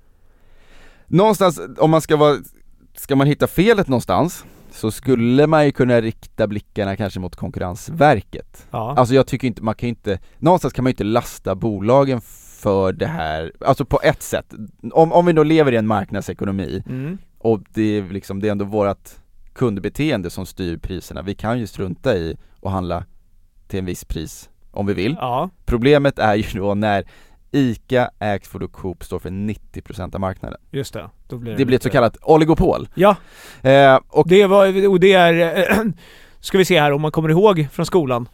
[1.07, 2.37] Någonstans, om man ska vara,
[2.97, 8.67] ska man hitta felet någonstans så skulle man ju kunna rikta blickarna kanske mot Konkurrensverket.
[8.71, 8.95] Ja.
[8.97, 12.21] Alltså jag tycker inte, man kan inte, någonstans kan man ju inte lasta bolagen
[12.61, 14.55] för det här, alltså på ett sätt.
[14.93, 17.19] Om, om vi då lever i en marknadsekonomi Mm.
[17.39, 19.21] och det är liksom, det är ändå vårat
[19.53, 21.23] kundbeteende som styr priserna.
[21.23, 23.05] Vi kan ju strunta i att handla
[23.69, 25.17] till en viss pris om vi vill.
[25.21, 25.51] Ja.
[25.65, 27.05] Problemet är ju då när
[27.55, 30.61] ICA, Axfood och Coop står för 90% av marknaden.
[30.71, 31.11] Just det.
[31.29, 32.89] Då blir Det blir ett så kallat oligopol.
[32.95, 33.17] Ja,
[33.63, 35.93] Eh, och det var, och det är,
[36.41, 38.29] ska vi se här om man kommer ihåg från skolan.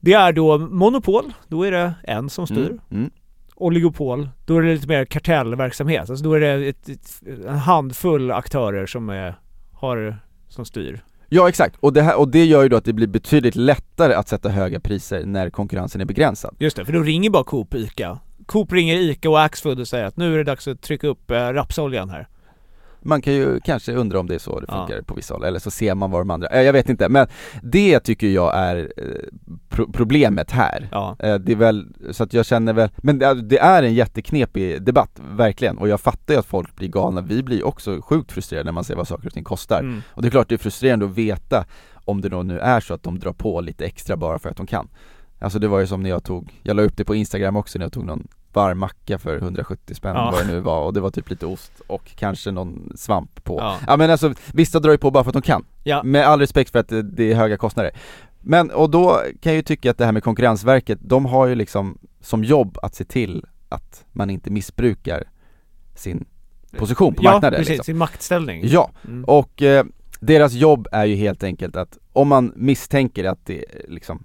[0.00, 2.66] Det är då monopol, då är det en som styr.
[2.66, 3.10] Mm, mm.
[3.54, 6.10] Oligopol, då är det lite mer kartellverksamhet.
[6.10, 9.34] Alltså då är det ett, ett, en handfull aktörer som är,
[9.72, 10.16] har,
[10.48, 11.02] som styr.
[11.28, 14.14] Ja exakt, och det, här, och det gör ju då att det blir betydligt lättare
[14.14, 16.56] att sätta höga priser när konkurrensen är begränsad.
[16.58, 18.18] Just det, för då ringer bara Coop ICA.
[18.52, 21.30] Coop ringer ICA och Axfood och säger att nu är det dags att trycka upp
[21.30, 22.28] eh, rapsoljan här.
[23.04, 24.74] Man kan ju kanske undra om det är så det Ja.
[24.86, 27.08] funkar på vissa håll, eller så ser man vad de andra, eh, jag vet inte,
[27.08, 27.26] men
[27.62, 29.04] det tycker jag är eh,
[29.68, 30.88] pro- problemet här.
[30.92, 31.16] Ja.
[31.18, 34.82] Det är väl, så att jag känner väl, men det är, det är en jätteknepig
[34.82, 38.64] debatt, verkligen, och jag fattar ju att folk blir galna, vi blir också sjukt frustrerade
[38.64, 39.80] när man ser vad saker och ting kostar.
[39.80, 40.02] Mm.
[40.08, 41.64] Och det är klart det är frustrerande att veta
[42.04, 44.56] om det då nu är så att de drar på lite extra bara för att
[44.56, 44.88] de kan.
[45.40, 47.78] Alltså det var ju som när jag tog, jag la upp det på Instagram också
[47.78, 50.30] när jag tog någon varm macka för 170 spänn Ja.
[50.30, 53.58] vad det nu var och det var typ lite ost och kanske någon svamp på.
[53.60, 53.76] Ja.
[53.86, 55.64] Ja men alltså vissa drar ju på bara för att de kan.
[55.84, 56.02] Ja.
[56.02, 57.90] Med all respekt för att det, det är höga kostnader.
[58.40, 59.10] Men och då
[59.40, 62.78] kan jag ju tycka att det här med Konkurrensverket, de har ju liksom som jobb
[62.82, 65.24] att se till att man inte missbrukar
[65.94, 66.24] sin
[66.78, 67.68] position på ja, marknaden precis.
[67.70, 67.84] liksom.
[67.84, 68.62] Sin maktställning.
[68.64, 69.24] Ja, Mm.
[69.24, 69.84] och eh,
[70.20, 74.24] deras jobb är ju helt enkelt att om man misstänker att det liksom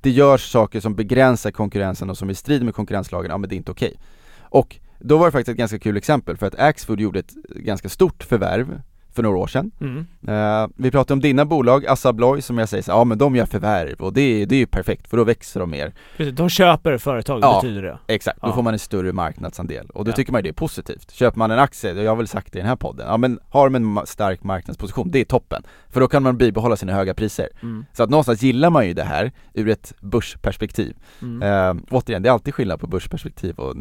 [0.00, 3.48] det görs saker som begränsar konkurrensen och som är i strid med konkurrenslagen, ja men
[3.50, 3.96] det är inte okej.
[4.40, 7.88] Och då var det faktiskt ett ganska kul exempel för att Axfood gjorde ett ganska
[7.88, 8.80] stort förvärv
[9.12, 9.70] för några år sedan.
[9.80, 10.06] Mm.
[10.28, 13.36] Eh, vi pratade om dina bolag, Assa Abloy som jag säger så, ja men de
[13.36, 15.92] gör förvärv och det, är- det är ju perfekt för då växer de mer.
[16.16, 16.34] Precis.
[16.34, 17.60] De köper företag, Ja.
[17.62, 17.98] betyder det.
[18.06, 18.52] Exakt, då Ja.
[18.54, 20.14] får man en större marknadsandel och då Ja.
[20.16, 21.10] tycker man ju det är positivt.
[21.10, 23.38] Köper man en aktie, jag har väl sagt det i den här podden, ja men
[23.48, 25.62] har de en stark marknadsposition, det är toppen.
[25.90, 27.48] För då kan man bibehålla sina höga priser.
[27.62, 27.84] Mm.
[27.92, 30.96] Så att någonstans gillar man ju det här ur ett börsperspektiv.
[31.22, 31.42] Mm.
[31.42, 33.74] Eh, återigen, det är alltid skillnad på börsperspektiv och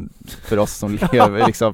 [0.44, 1.74] för oss som lever liksom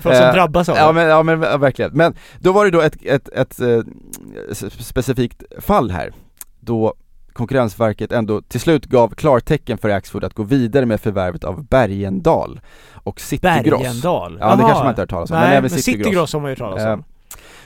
[0.00, 0.92] För oss som eh, drabbas av Ja det.
[0.92, 1.90] men, ja men ja, verkligen.
[1.94, 6.12] Men då var det då ett ett, ett, ett, eh, specifikt fall här
[6.60, 6.94] då
[7.32, 12.60] Konkurrensverket ändå till slut gav klartecken för Axfood att gå vidare med förvärvet av Bergendal
[12.92, 13.82] och Citygross.
[13.82, 14.38] Bergendal?
[14.40, 14.68] Ja det Jaha.
[14.68, 16.04] kanske man inte har hört talas om, Nej, men men även Citygross.
[16.04, 17.04] Citygross har man ju hört talas om.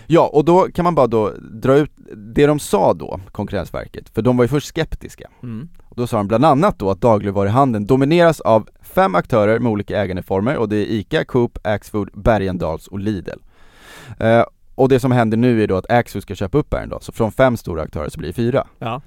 [0.07, 4.23] Ja, och då kan man bara då dra ut det de sa då, Konkurrensverket, för
[4.23, 5.31] de var ju först skeptiska.
[5.43, 5.69] Mm.
[5.83, 10.03] Och då sa de bland annat då att dagligvaruhandeln domineras av fem aktörer med olika
[10.03, 13.38] ägandeformer och det är ICA, Coop, Axfood, Bergendahls och Lidl.
[14.19, 17.12] Eh, och det som händer nu är då att Axfood ska köpa upp Bergendahls, så
[17.12, 18.67] från fem stora aktörer så blir det fyra.
[18.79, 19.03] Ja.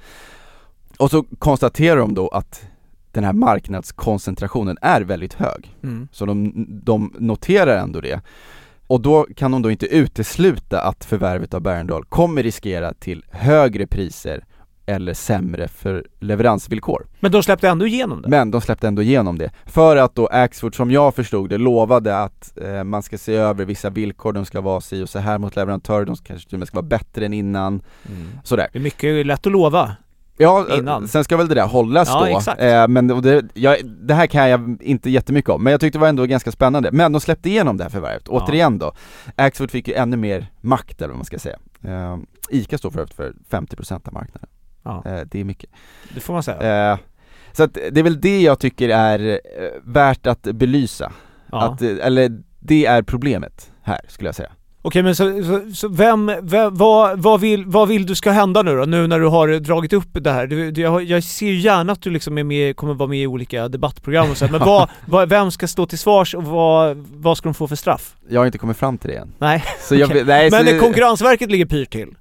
[0.97, 2.65] Och så konstaterar de då att
[3.11, 5.75] den här marknadskoncentrationen är väldigt hög.
[5.83, 6.07] Mm.
[6.11, 6.53] Så de,
[6.83, 8.21] de noterar ändå det.
[8.91, 13.87] Och då kan de då inte utesluta att förvärvet av Bergendahl kommer riskera till högre
[13.87, 14.45] priser
[14.85, 17.07] eller sämre för leveransvillkor.
[17.19, 18.29] Men de släppte ändå igenom det?
[18.29, 19.51] Men de släppte ändå igenom det.
[19.65, 23.65] För att då Axfood, som jag förstod det, lovade att eh, man ska se över
[23.65, 26.59] vissa villkor, de ska vara si och så här mot leverantörer, de kanske till och
[26.59, 28.27] med ska vara bättre än innan, Mm.
[28.43, 28.67] sådär.
[28.73, 29.95] Det är mycket lätt att lova.
[30.37, 31.07] Ja, eh, Innan.
[31.07, 32.61] sen ska väl det där hållas Ja, då, exakt.
[32.61, 36.01] eh, men det, jag, det här kan jag inte jättemycket om, men jag tyckte det
[36.01, 36.89] var ändå ganska spännande.
[36.91, 38.31] Men de släppte igenom det här förvärvet, Ja.
[38.45, 38.93] återigen då,
[39.35, 41.57] Axfood fick ju ännu mer makt eller vad man ska säga.
[41.83, 42.17] Eh,
[42.49, 44.49] ICA står för för 50% av marknaden,
[44.83, 45.69] Ja, eh, det är mycket.
[46.13, 46.99] det får man säga.
[47.53, 49.41] Så att det är väl det jag tycker är
[49.83, 51.11] värt att belysa,
[51.51, 51.61] Ja.
[51.61, 54.51] att, eller det är problemet här skulle jag säga.
[54.83, 58.61] Okej men så, så, så vem, vem vad, vad, vill, vad vill du ska hända
[58.61, 58.85] nu då?
[58.85, 60.47] Nu när du har dragit upp det här?
[60.47, 63.19] Du, du, jag, jag ser ju gärna att du liksom är med, kommer vara med
[63.19, 66.97] i olika debattprogram och så men vad, vad, vem ska stå till svars och vad,
[66.97, 68.15] vad ska de få för straff?
[68.29, 69.33] Jag har inte kommit fram till det än.
[69.37, 72.15] Nej, Så jag, nej, men så, Konkurrensverket ligger pyrt till.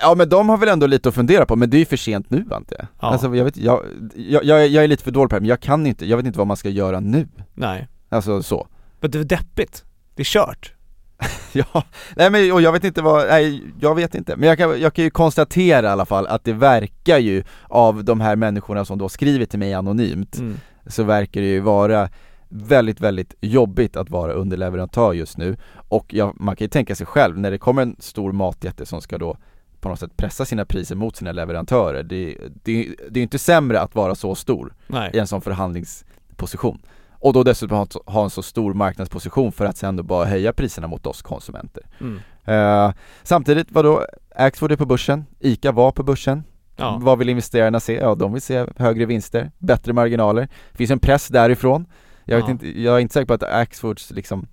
[0.00, 1.96] Ja men de har väl ändå lite att fundera på, men det är ju för
[1.96, 2.64] sent nu jag.
[2.70, 2.86] Ja.
[2.98, 3.80] Alltså jag vet, jag,
[4.14, 6.16] jag, jag, jag är lite för dålig på det här, men jag kan inte, jag
[6.16, 7.28] vet inte vad man ska göra nu.
[7.54, 8.68] Nej, Alltså så.
[9.00, 9.84] men det är deppigt.
[10.14, 10.72] Det är kört.
[11.52, 11.82] Ja,
[12.16, 14.36] nej men och jag vet inte vad, nej jag vet inte.
[14.36, 18.04] Men jag kan, jag kan ju konstatera i alla fall att det verkar ju av
[18.04, 20.56] de här människorna som då skriver till mig anonymt, Mm.
[20.86, 22.08] så verkar det ju vara
[22.48, 25.56] väldigt, väldigt jobbigt att vara underleverantör just nu.
[25.88, 29.00] Och ja, man kan ju tänka sig själv, när det kommer en stor matjätte som
[29.00, 29.36] ska då
[29.80, 33.38] på något sätt pressa sina priser mot sina leverantörer, det, det, det är ju inte
[33.38, 35.10] sämre att vara så stor i Nej.
[35.14, 36.78] en sån förhandlingsposition.
[37.24, 40.86] Och då dessutom ha, en så stor marknadsposition för att sen då bara höja priserna
[40.86, 41.82] mot oss konsumenter.
[42.00, 42.20] Mm.
[42.44, 44.06] Eh, samtidigt, vadå,
[44.36, 46.44] Axfood är på börsen, ICA var på börsen.
[46.76, 46.98] Ja.
[47.02, 47.94] Vad vill investerarna se?
[47.94, 50.48] Ja, de vill se högre vinster, bättre marginaler.
[50.70, 51.86] Det finns en press därifrån.
[52.24, 52.50] Jag, Ja.
[52.50, 54.46] inte, jag är inte säker på att Axfoods liksom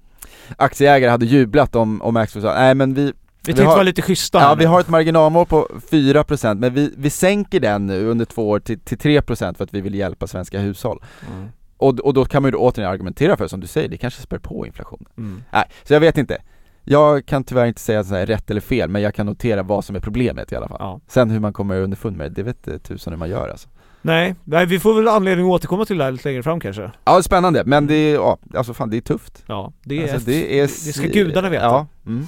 [0.57, 3.83] aktieägare hade jublat om, om Axfood sa nej men vi, Vi Vi tänkte har- vara
[3.83, 8.05] lite schyssta ja vi har ett marginalmål på 4% men vi, vi sänker den nu
[8.07, 10.99] under två år till, till 3% för att vi vill hjälpa svenska hushåll.
[11.35, 11.49] Mm.
[11.81, 14.21] Och, och då kan man ju då återigen argumentera för, som du säger, det kanske
[14.21, 15.05] spär på inflationen.
[15.17, 15.43] Mm.
[15.51, 16.41] Nej, så jag vet inte.
[16.83, 19.85] Jag kan tyvärr inte säga så här rätt eller fel, men jag kan notera vad
[19.85, 20.77] som är problemet i alla fall.
[20.79, 20.99] Ja.
[21.07, 23.69] Sen hur man kommer underfund med det, det vet tusan hur man gör alltså.
[24.01, 26.91] Nej, nej, vi får väl anledning att återkomma till det här lite längre fram kanske.
[27.03, 29.43] Ja, spännande, men det är, ja, alltså fan det är tufft.
[29.47, 30.13] Ja, det är...
[30.13, 31.65] alltså, det, är, det ska gudarna veta.
[31.65, 32.25] Ja, mm.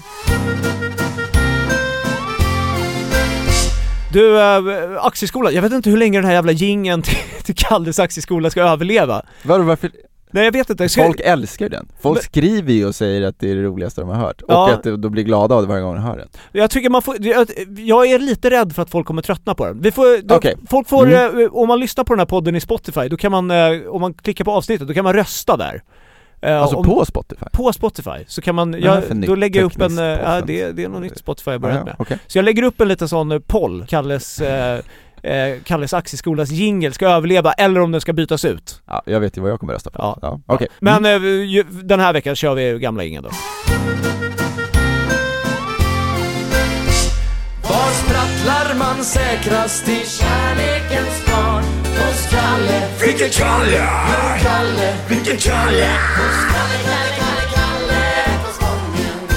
[4.14, 8.00] Du, äh, aktieskola, jag vet inte hur länge den här jävla gingen till, till Kalles
[8.00, 9.22] aktieskola ska överleva.
[9.44, 9.92] Var, varför?
[10.32, 11.88] Nej jag vet inte, ska, Folk älskar den.
[12.02, 14.42] Folk Men- skriver ju och säger att det är det roligaste de har hört.
[14.42, 14.72] Och Ja.
[14.74, 16.28] att de då blir glada av det varje gång de hör den.
[16.52, 17.16] jag tycker man får,
[17.78, 19.82] jag, är lite rädd för att folk kommer tröttna på den.
[19.82, 20.56] Vi får, då, Okej.
[20.70, 21.40] folk får, Mm.
[21.42, 24.02] eh, om man lyssnar på den här podden i Spotify, då kan man, eh, om
[24.02, 25.82] man klickar på avsnittet, då kan man rösta där.
[26.44, 27.46] Eh, Alltså om, på Spotify?
[27.54, 30.84] på Spotify, så kan man, jag, då lägger jag upp en, eh, ja det, det
[30.84, 31.96] är något nytt Spotify jag Ja, börjat ja, med.
[32.00, 32.18] okej.
[32.28, 34.80] Så jag lägger upp en liten sån eh, poll, Kalles, eh,
[35.24, 38.82] eh, Kalles aktieskolas jingel ska överleva eller om den ska bytas ut.
[38.88, 39.96] Ja, jag vet ju vad jag kommer rösta på.
[40.02, 40.18] Ja.
[40.22, 40.68] Ja, okej.
[40.80, 41.24] Men Mm.
[41.26, 43.30] eh, ju- den här veckan kör vi gamla ingen då.
[47.70, 51.64] Var sprattlar man säkrast i kärlekens barn?
[52.06, 52.82] Hos Kalle.
[53.06, 53.88] Vilken Kalle?
[54.44, 54.94] Kalle.
[55.10, 55.88] Vilken Kalle?
[56.18, 59.30] Hos Kalle, Kalle, Kalle, Kalle på Spången.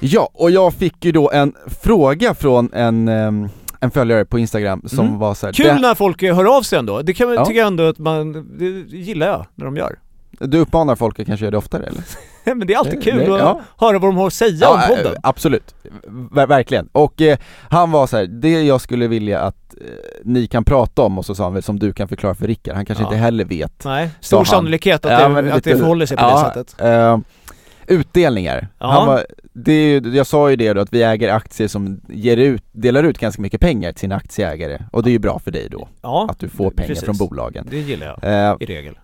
[0.00, 3.48] Ja, och jag fick ju då en fråga från en, ehm,
[3.80, 5.18] en följare på Instagram som Mm.
[5.18, 7.02] var så här, Kul "Det- när folk hör av sig ändå.
[7.02, 7.44] Det kan man Ja.
[7.44, 9.98] tycker jag ändå att man, det gillar jag när de gör.
[10.38, 12.02] Du uppmanar folk att kanske göra det oftare eller?
[12.54, 13.60] Men det är alltid Det- kul det- att ja.
[13.78, 15.06] höra vad de har att säga om podden.
[15.06, 15.74] eh, absolut,
[16.32, 16.88] Ver- verkligen.
[16.92, 17.38] Och eh,
[17.70, 19.86] han var så här, det jag skulle vilja att eh,
[20.24, 22.74] ni kan prata om, och så sa han väl som du kan förklara för Rickard,
[22.74, 23.08] han kanske Ja.
[23.08, 26.16] inte heller vet Nej, stor sannolikhet att, Ja, det, men att det lite- förhåller sig
[26.16, 26.80] på ja, det sättet.
[26.80, 27.18] eh,
[27.86, 28.68] utdelningar.
[28.78, 28.86] Ja.
[28.90, 32.00] Han var, det är ju, jag sa ju det då att vi äger aktier som
[32.08, 35.38] ger ut, delar ut ganska mycket pengar till sina aktieägare och det är ju bra
[35.38, 37.04] för dig då, Ja, att du får pengar precis.
[37.04, 37.66] från bolagen.
[37.70, 38.98] det gillar jag Eh, i regel.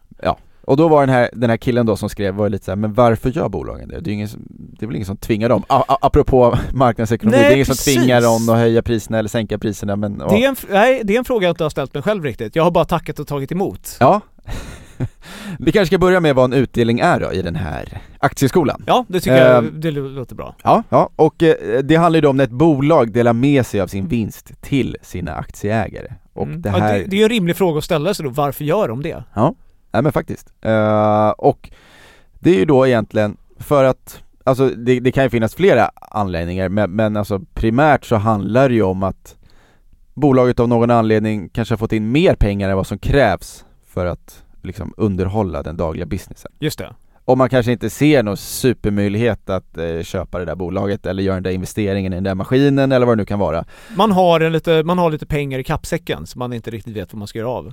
[0.67, 2.93] Och då var den här, den här killen då som skrev, var lite såhär, men
[2.95, 4.01] varför gör bolagen det?
[4.01, 5.63] Det är, ingen, som- det är väl ingen som tvingar dem?
[5.69, 7.97] A- a- apropå marknadsekonomi, Nej, det är ingen som precis.
[7.97, 10.29] tvingar dem att höja priserna eller sänka priserna men ja.
[10.31, 12.57] Det är, en, nej, det är en fråga jag inte har ställt mig själv riktigt.
[12.57, 13.97] Jag har bara tackat och tagit emot.
[14.01, 14.21] Ja.
[15.59, 18.83] Vi kanske ska börja med vad en utdelning är då i den här aktieskolan.
[18.87, 19.81] Ja, det tycker jag, Ehm.
[19.81, 20.55] det låter bra.
[20.63, 23.81] Ja, ja, och eh, det handlar ju då om när ett bolag delar med sig
[23.81, 26.13] av sin vinst till sina aktieägare.
[26.33, 26.63] Och Mm.
[26.63, 26.99] det Ja, här...
[26.99, 29.25] det, det är en rimlig fråga att ställa sig då, varför gör de det?
[29.95, 30.53] Nej men faktiskt.
[30.61, 31.71] Eh, och
[32.39, 36.69] det är ju då egentligen för att, alltså det, det kan ju finnas flera anledningar
[36.69, 39.37] men, men alltså primärt så handlar det ju om att
[40.15, 44.07] bolaget av någon anledning kanske har fått in mer pengar än vad som krävs för
[44.07, 46.53] att liksom underhålla den dagliga businessen.
[46.59, 46.95] Just det.
[47.25, 51.35] Och man kanske inte ser någon supermöjlighet att eh, köpa det där bolaget eller göra
[51.37, 53.65] den där investeringen i den där maskinen eller vad det nu kan vara.
[53.97, 57.13] Man har, en lite, man har lite pengar i kappsäcken som man inte riktigt vet
[57.13, 57.73] vad man ska göra av.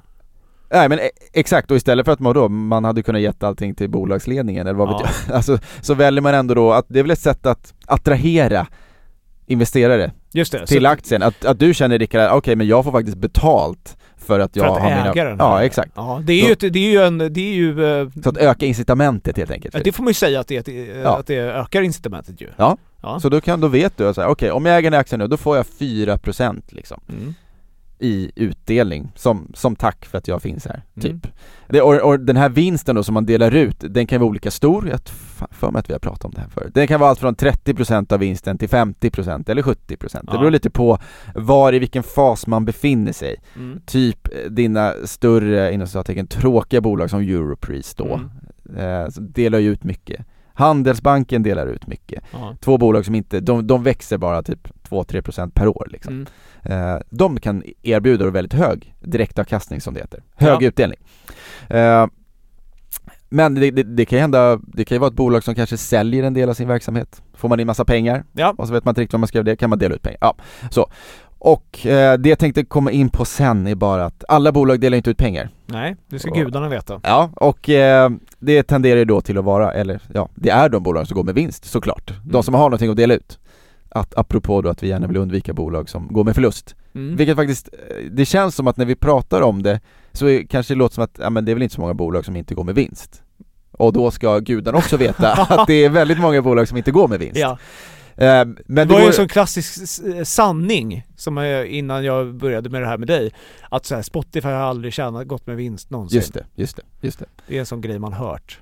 [0.73, 3.75] Nej men e- exakt, och istället för att man då, man hade kunnat gett allting
[3.75, 5.09] till bolagsledningen eller vad vet Ja.
[5.27, 8.67] jag, alltså, så väljer man ändå då att det är väl ett sätt att attrahera
[9.47, 10.65] investerare Just det.
[10.67, 14.39] till så, aktien, att, att du känner Rickard, okej men jag får faktiskt betalt för
[14.39, 15.25] att jag för att har äga mina...
[15.29, 18.01] den Ja exakt, Ja, det är ju, ett, det är ju en, det är ju...
[18.01, 19.83] eh, så att öka incitamentet helt enkelt.
[19.83, 21.17] det får man ju säga att det, att det, Ja.
[21.19, 22.47] att det ökar incitamentet ju.
[22.57, 22.77] Ja.
[23.01, 23.19] ja.
[23.19, 25.19] Så då kan, då vet du så här, okej om jag äger den här aktien
[25.19, 27.33] nu, då får jag 4% liksom Mm.
[28.01, 31.19] I utdelning som, som tack för att jag finns här, Mm.
[31.21, 31.31] typ.
[31.69, 34.51] Det, och, och den här vinsten då som man delar ut, den kan vara olika
[34.51, 34.99] stor, jag
[35.51, 36.71] för mig att vi har pratat om det här förut.
[36.73, 40.39] Den kan vara allt från 30% av vinsten till 50% eller 70% Det Ja.
[40.39, 40.97] beror lite på
[41.35, 43.35] var i vilken fas man befinner sig.
[43.55, 43.79] Mm.
[43.85, 48.19] Typ eh, dina större, inom citattecken, tråkiga bolag som Europris då,
[48.69, 48.77] Mm.
[49.05, 50.25] eh, delar ju ut mycket.
[50.53, 52.23] Handelsbanken delar ut mycket.
[52.31, 52.55] Ja.
[52.59, 56.25] Två bolag som inte, de, de växer bara typ 2-3% per år liksom.
[56.65, 56.93] Mm.
[56.95, 60.67] Eh, de kan erbjuda väldigt hög direktavkastning som det heter, hög Ja.
[60.67, 60.99] utdelning.
[61.69, 62.07] Eh,
[63.29, 65.77] men det, det, det kan ju hända, det kan ju vara ett bolag som kanske
[65.77, 67.21] säljer en del av sin verksamhet.
[67.33, 68.55] Får man in massa pengar Ja.
[68.57, 70.01] och så vet man inte riktigt vad man ska göra det, kan man dela ut
[70.01, 70.17] pengar.
[70.21, 70.35] Ja,
[70.71, 70.89] så.
[71.43, 74.97] Och eh, det jag tänkte komma in på sen är bara att alla bolag delar
[74.97, 75.49] inte ut pengar.
[75.65, 76.99] Nej, det ska Och- gudarna veta.
[77.03, 80.83] Ja, och eh, det tenderar ju då till att vara, eller ja, det är de
[80.83, 82.09] bolag som går med vinst såklart.
[82.09, 82.21] Mm.
[82.31, 83.39] De som har någonting att dela ut.
[83.89, 86.75] Att, apropå då att vi gärna vill undvika bolag som går med förlust.
[86.95, 87.15] Mm.
[87.15, 89.79] Vilket faktiskt, eh, det känns som att när vi pratar om det
[90.11, 91.93] så är, kanske det låter som att, ja men det är väl inte så många
[91.93, 93.23] bolag som inte går med vinst.
[93.71, 97.07] Och då ska gudarna också veta att det är väldigt många bolag som inte går
[97.07, 97.37] med vinst.
[97.39, 97.57] Ja,
[98.21, 102.81] men det det var ju en sån klassisk sanning som jag, innan jag började med
[102.81, 103.31] det här med dig.
[103.69, 106.17] Att så här, Spotify har aldrig tjänat, gått med vinst någonsin.
[106.17, 107.25] Just det, just det, just det.
[107.47, 108.59] Det är en sån grej man hört.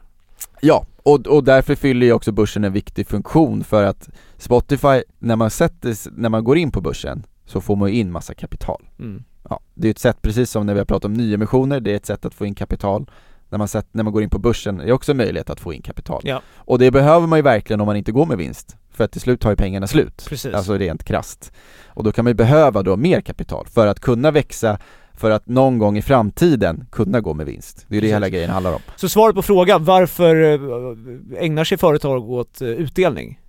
[0.61, 5.35] Ja, och, och därför fyller ju också börsen en viktig funktion för att Spotify, när
[5.35, 8.87] man sätter, när man går in på börsen så får man ju in massa kapital.
[8.99, 9.23] Mm.
[9.49, 11.95] Ja, det är ett sätt, precis som när vi har pratat om nyemissioner, det är
[11.95, 13.09] ett sätt att få in kapital.
[13.49, 15.73] När man, sett, när man går in på börsen är också en möjlighet att få
[15.73, 16.21] in kapital.
[16.23, 16.41] Ja.
[16.55, 18.77] Och det behöver man ju verkligen om man inte går med vinst.
[18.99, 20.25] För att till slut tar ju pengarna slut.
[20.29, 20.53] Precis.
[20.53, 21.51] Alltså rent krasst.
[21.87, 24.77] Och då kan man ju behöva då mer kapital för att kunna växa,
[25.13, 27.85] för att någon gång i framtiden kunna gå med vinst.
[27.87, 28.15] Det är det Precis.
[28.15, 28.79] hela grejen handlar om.
[28.95, 33.39] Så svaret på frågan, varför eh, ägnar sig företag åt eh, utdelning?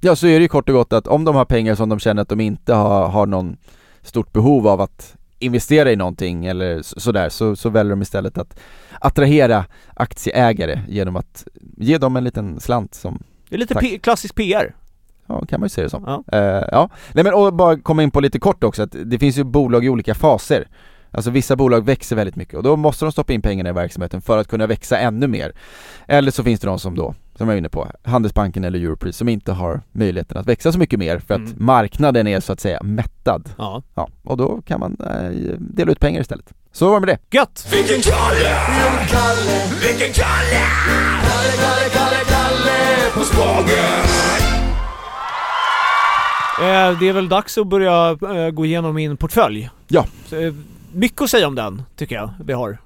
[0.00, 1.98] Ja, så är det ju kort och gott att om de har pengar som de
[1.98, 3.56] känner att de inte har, har någon
[4.02, 8.38] stort behov av att investera i någonting eller så- sådär, så, så väljer de istället
[8.38, 8.58] att
[9.00, 11.44] attrahera aktieägare genom att
[11.76, 13.74] ge dem en liten slant som, Det är lite.
[13.74, 14.74] P- klassisk PR.
[15.40, 16.04] Ja kan man ju se det som.
[16.06, 16.38] Ja.
[16.38, 19.38] Eh, ja, nej men och bara komma in på lite kort också att det finns
[19.38, 20.68] ju bolag i olika faser.
[21.14, 24.20] Alltså vissa bolag växer väldigt mycket och då måste de stoppa in pengarna i verksamheten
[24.22, 25.52] för att kunna växa ännu mer.
[26.06, 29.16] Eller så finns det de som då, som jag är inne på, Handelsbanken eller Europris
[29.16, 31.52] som inte har möjligheten att växa så mycket mer för att Mm.
[31.56, 33.48] marknaden är så att säga mättad.
[33.58, 33.82] Ja.
[33.94, 36.52] Ja, och då kan man eh, dela ut pengar istället.
[36.72, 37.36] Så var det med det.
[37.36, 37.66] Gött!
[37.72, 38.56] Vilken Kalle!
[39.08, 39.62] Kalle!
[39.88, 40.62] Vilken Kalle!
[41.24, 44.51] Kalle, Kalle, Kalle, Kalle på Spagen!
[46.62, 49.70] Eh, det är väl dags att börja eh, gå igenom min portfölj.
[49.88, 50.06] Ja.
[50.26, 50.52] Så, eh,
[50.92, 52.78] mycket att säga om den, tycker jag vi har.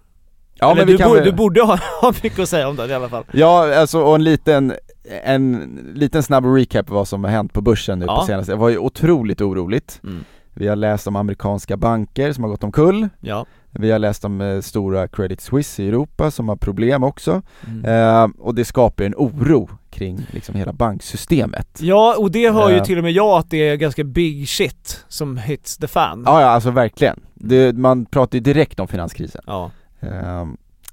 [0.59, 2.95] Ja, Eller men du, borde, du borde ha, ha mycket att säga om den i
[2.95, 3.25] alla fall.
[3.33, 4.73] Ja, alltså och en liten,
[5.25, 8.21] en liten snabb recap vad som har hänt på börsen nu Ja.
[8.21, 10.01] på senaste, det var ju otroligt oroligt.
[10.05, 10.25] Mm.
[10.55, 13.09] Vi har läst om amerikanska banker som har gått omkull.
[13.21, 13.47] Ja.
[13.79, 17.43] Vi har läst om eh, stora Credit Suisse i Europa som har problem också.
[17.67, 17.85] Mm.
[17.85, 21.79] Eh, och det skapar en oro kring liksom hela banksystemet.
[21.83, 22.83] Ja, och det hör ju Eh.
[22.85, 26.23] till och med jag att det är ganska big shit som hits the fan.
[26.27, 27.21] Ja, ja alltså verkligen.
[27.35, 29.43] Det, man pratar ju direkt om finanskrisen.
[29.47, 29.71] Ja.
[30.01, 30.47] Eh,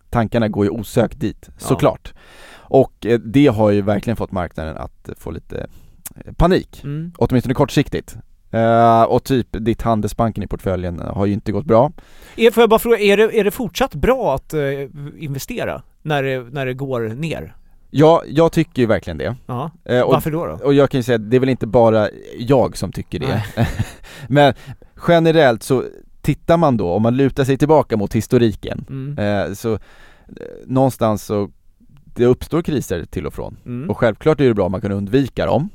[0.10, 1.52] tankarna går ju osökt dit, Ja.
[1.58, 2.13] såklart.
[2.56, 5.67] Och eh, det har ju verkligen fått marknaden att få lite
[6.26, 6.82] eh, panik.
[6.84, 7.12] Mm.
[7.17, 8.15] åtminstone kortsiktigt.
[8.54, 11.92] Eh, och typ ditt Handelsbanken i portföljen har ju inte gått bra.
[12.36, 14.62] Är, får jag bara fråga, är det, är det fortsatt bra att eh,
[15.18, 15.82] investera?
[16.06, 17.56] när det, när det går ner?
[17.89, 19.36] Ja, jag tycker ju verkligen det.
[19.46, 19.72] Ja.
[19.86, 20.46] Eh, och, Varför då?
[20.46, 20.54] då?
[20.54, 23.44] och jag kan ju säga att det är väl inte bara jag som tycker det.
[24.28, 24.54] Men
[25.08, 25.84] generellt så
[26.22, 29.56] tittar man då, om man lutar sig tillbaka mot historiken, Mm.
[29.56, 29.80] så
[30.66, 31.50] någonstans så
[32.16, 33.58] det uppstår kriser till och från.
[33.66, 33.89] Mm.
[33.89, 35.70] Och självklart är det bra om man kan undvika dem,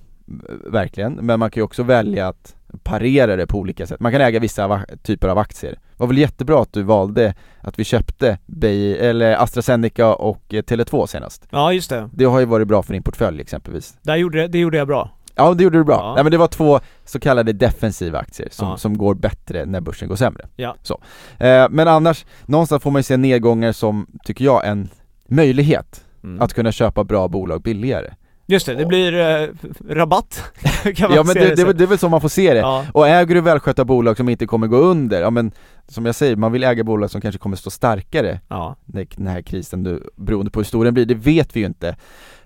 [0.66, 4.00] verkligen, men man kan ju också välja att parera det på olika sätt.
[4.00, 5.72] Man kan äga vissa typer av aktier.
[5.72, 10.62] Det var väl jättebra att du valde att vi köpte Bay, eller AstraZeneca och eh,
[10.62, 11.46] Tele2 senast.
[11.50, 12.08] Ja, just det.
[12.12, 13.98] Det har ju varit bra för din portfölj exempelvis.
[14.02, 15.10] Där gjorde, det gjorde jag bra.
[15.34, 15.94] Ja det gjorde du bra.
[15.96, 16.14] Ja.
[16.16, 16.22] Ja.
[16.22, 18.76] men det var två så kallade defensiva aktier som, Ja.
[18.76, 20.46] som går bättre när börsen går sämre.
[20.56, 20.76] Ja.
[20.82, 21.00] Så.
[21.38, 24.88] Eh, men annars, någonstans får man ju se nedgångar som, tycker jag, en
[25.28, 26.40] möjlighet Mm.
[26.42, 28.14] att kunna köpa bra bolag billigare.
[28.50, 29.48] Just det, det blir eh,
[29.88, 30.42] rabatt
[30.94, 32.28] kan man Ja men se det, det, är väl- det är väl så man får
[32.28, 32.60] se det.
[32.60, 35.52] Ja, Och äger du välskötta bolag som inte kommer gå under, ja men
[35.88, 38.76] som jag säger, man vill äga bolag som kanske kommer stå starkare ja.
[38.84, 41.66] när den här krisen, du, beroende på hur stor den blir, det vet vi ju
[41.66, 41.96] inte.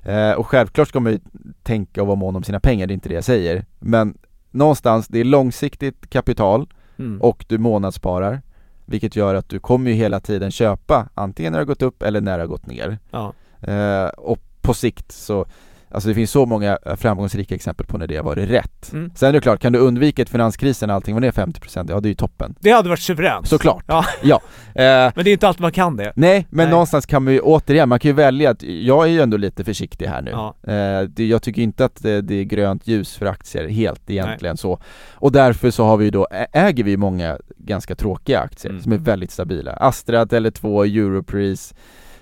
[0.02, 1.18] Eh, och självklart ska man ju
[1.62, 3.64] tänka och vara mån om sina pengar, det är inte det jag säger.
[3.78, 4.18] Men
[4.50, 6.66] någonstans, det är långsiktigt kapital
[6.98, 7.22] Mm.
[7.22, 8.42] och du månadssparar.
[8.86, 12.02] Vilket gör att du kommer ju hela tiden köpa, antingen när det har gått upp
[12.02, 12.98] eller när det har gått ner.
[13.10, 13.32] ja.
[13.60, 15.46] Eh, och på sikt så,
[15.94, 18.92] alltså det finns så många eh, framgångsrika exempel på när det har varit rätt.
[18.92, 19.10] Mm.
[19.14, 22.00] Sen är det klart, kan du undvika ett finanskrisen när allting var ner 50% ja
[22.00, 22.54] det är ju toppen.
[22.60, 23.48] Det hade varit suveränt.
[23.48, 23.84] Såklart.
[23.86, 24.04] Ja.
[24.22, 24.40] Ja.
[24.74, 26.12] Eh, Men det är inte alltid man kan det.
[26.16, 26.70] nej, men Nej.
[26.72, 29.64] någonstans kan man ju återigen, man kan ju välja att, jag är ju ändå lite
[29.64, 30.30] försiktig här nu.
[30.30, 30.54] Ja.
[30.72, 34.56] Eh, det, jag tycker inte att det, det är grönt ljus för aktier helt egentligen
[34.56, 34.78] så.
[35.14, 38.82] Och därför så har vi ju då, äger vi många ganska tråkiga aktier Mm.
[38.82, 39.72] som är väldigt stabila.
[39.72, 41.74] Astra, Tele2, Europris,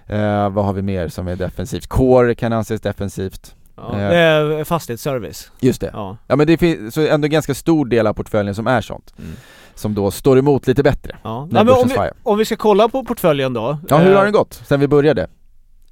[0.06, 1.86] eh, vad har vi mer som är defensivt?
[1.86, 3.54] Core kan anses defensivt.
[3.92, 3.98] Ja.
[3.98, 4.64] Eh.
[4.64, 5.50] Fastighetsservice.
[5.60, 5.90] Just det.
[5.92, 6.16] Ja.
[6.26, 9.14] Ja men det finns så ändå en ganska stor del av portföljen som är sånt.
[9.18, 9.30] Mm.
[9.74, 11.16] Som då står emot lite bättre.
[11.22, 11.48] Ja.
[11.50, 13.78] Nej, men om, vi, om vi ska kolla på portföljen då.
[13.88, 15.28] Ja hur eh, har den gått sen vi började?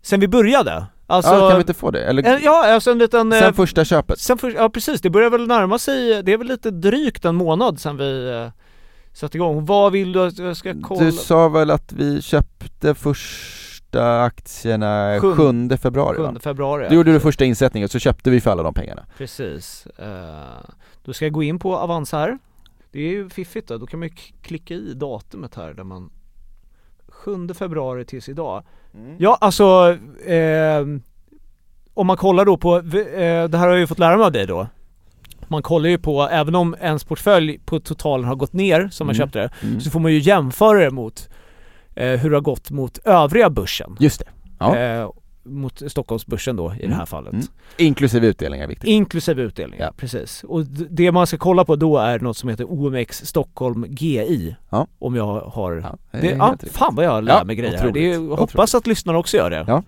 [0.02, 0.86] Sen vi började?
[1.06, 2.04] Alltså, ja kan vi inte få det?
[2.04, 3.32] Eller eh, ja alltså en liten...
[3.32, 4.18] eh, sen första köpet?
[4.18, 7.34] Sen för, ja precis, det börjar väl närma sig, det är väl lite drygt en
[7.34, 8.50] månad sen vi eh,
[9.12, 9.64] satte igång.
[9.64, 11.00] Vad vill du att jag ska kolla?
[11.00, 12.94] Du sa väl att vi köpte
[13.92, 16.32] första aktierna Sjunde- 7 februari va?
[16.34, 16.86] 7 februari.
[16.88, 19.06] Då gjorde du första insättningen, så köpte vi för alla de pengarna.
[19.18, 19.86] Precis.
[19.86, 20.70] Eh,
[21.04, 22.38] då ska jag gå in på Avanza här.
[22.92, 26.10] Det är ju fiffigt då, då kan man ju klicka i datumet här där man
[27.08, 28.64] 7 februari tills idag.
[29.18, 29.96] Ja alltså,
[30.26, 30.84] eh,
[31.94, 32.82] om man kollar då på, eh,
[33.48, 34.66] det här har jag ju fått lära mig av dig då.
[35.48, 39.16] Man kollar ju på, även om ens portfölj på totalen har gått ner som man
[39.16, 39.26] Mm.
[39.26, 39.80] köpte det, Mm.
[39.80, 41.28] så får man ju jämföra det mot
[42.06, 43.96] hur det har gått mot övriga börsen.
[44.00, 44.26] Just det,
[44.58, 44.76] Ja.
[44.76, 45.10] Eh,
[45.44, 47.06] mot Stockholmsbörsen då i det här Mm.
[47.06, 47.32] fallet.
[47.32, 47.44] Mm.
[47.76, 48.88] inklusive utdelningar är viktigt.
[48.88, 49.92] Inklusive utdelningar, Ja.
[49.96, 50.44] precis.
[50.44, 54.56] Och det man ska kolla på då är något som heter OMX Stockholm GI.
[54.70, 54.86] Ja.
[54.98, 55.72] Om jag har...
[56.12, 56.72] Ja, det, ja, riktigt.
[56.76, 57.94] fan vad jag lär mig grejer otroligt.
[57.94, 58.74] Det är, hoppas Otroligt.
[58.74, 59.64] att lyssnarna också gör det.
[59.68, 59.82] Ja.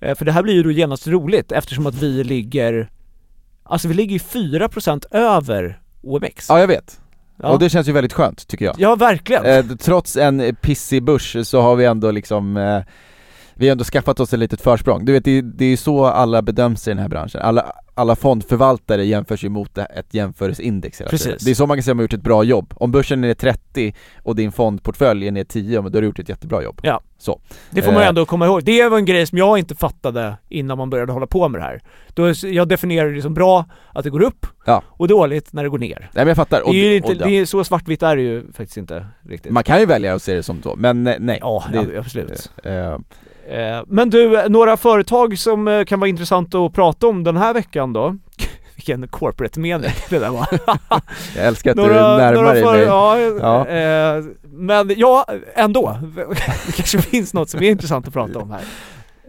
[0.00, 2.90] Eh, För det här blir ju då genast roligt eftersom att vi ligger...
[3.62, 6.46] Alltså vi ligger ju 4% över OMX.
[6.48, 7.00] Ja jag vet,
[7.42, 7.48] Ja.
[7.48, 8.74] och det känns ju väldigt skönt tycker jag.
[8.78, 9.44] Ja, verkligen.
[9.44, 12.80] Eh, trots en pissig börs så har vi ändå liksom eh,
[13.60, 15.04] vi har ändå skaffat oss ett litet försprång.
[15.04, 17.40] Du vet, det, det är ju så alla bedöms i den här branschen.
[17.40, 21.10] Alla, alla fondförvaltare jämförs ju mot ett jämförelseindex hela.
[21.10, 21.44] Precis.
[21.44, 22.74] Det är så man kan säga att man har gjort ett bra jobb.
[22.76, 26.18] Om börsen är 30 och din fondportfölj är ner 10, men då har du gjort
[26.18, 26.80] ett jättebra jobb.
[26.82, 27.00] Ja.
[27.22, 27.40] Så.
[27.70, 28.08] Det får man Eh.
[28.08, 28.64] ändå komma ihåg.
[28.64, 31.64] Det var en grej som jag inte fattade innan man började hålla på med det
[31.64, 31.80] här.
[32.14, 34.82] Då, jag definierar det som bra att det går upp Ja.
[34.88, 35.98] och dåligt när det går ner.
[35.98, 36.62] Nej men jag fattar.
[36.64, 39.52] Det är ju inte, och, det är, så svartvitt är det ju faktiskt inte riktigt.
[39.52, 41.38] Man kan ju välja att se det som så, men eh, nej.
[41.40, 42.52] ja, det, ja, absolut.
[42.64, 42.98] Eh,
[43.86, 48.16] Men du, några företag som kan vara intressant att prata om den här veckan då?
[48.80, 50.46] Vilken corporate mening det där var.
[51.36, 52.80] jag älskar att du några, närmar några dig mig.
[52.80, 53.66] ja, Ja.
[53.68, 55.98] Eh, Men ja, ändå.
[56.66, 58.60] Det kanske finns något som är intressant att prata om här.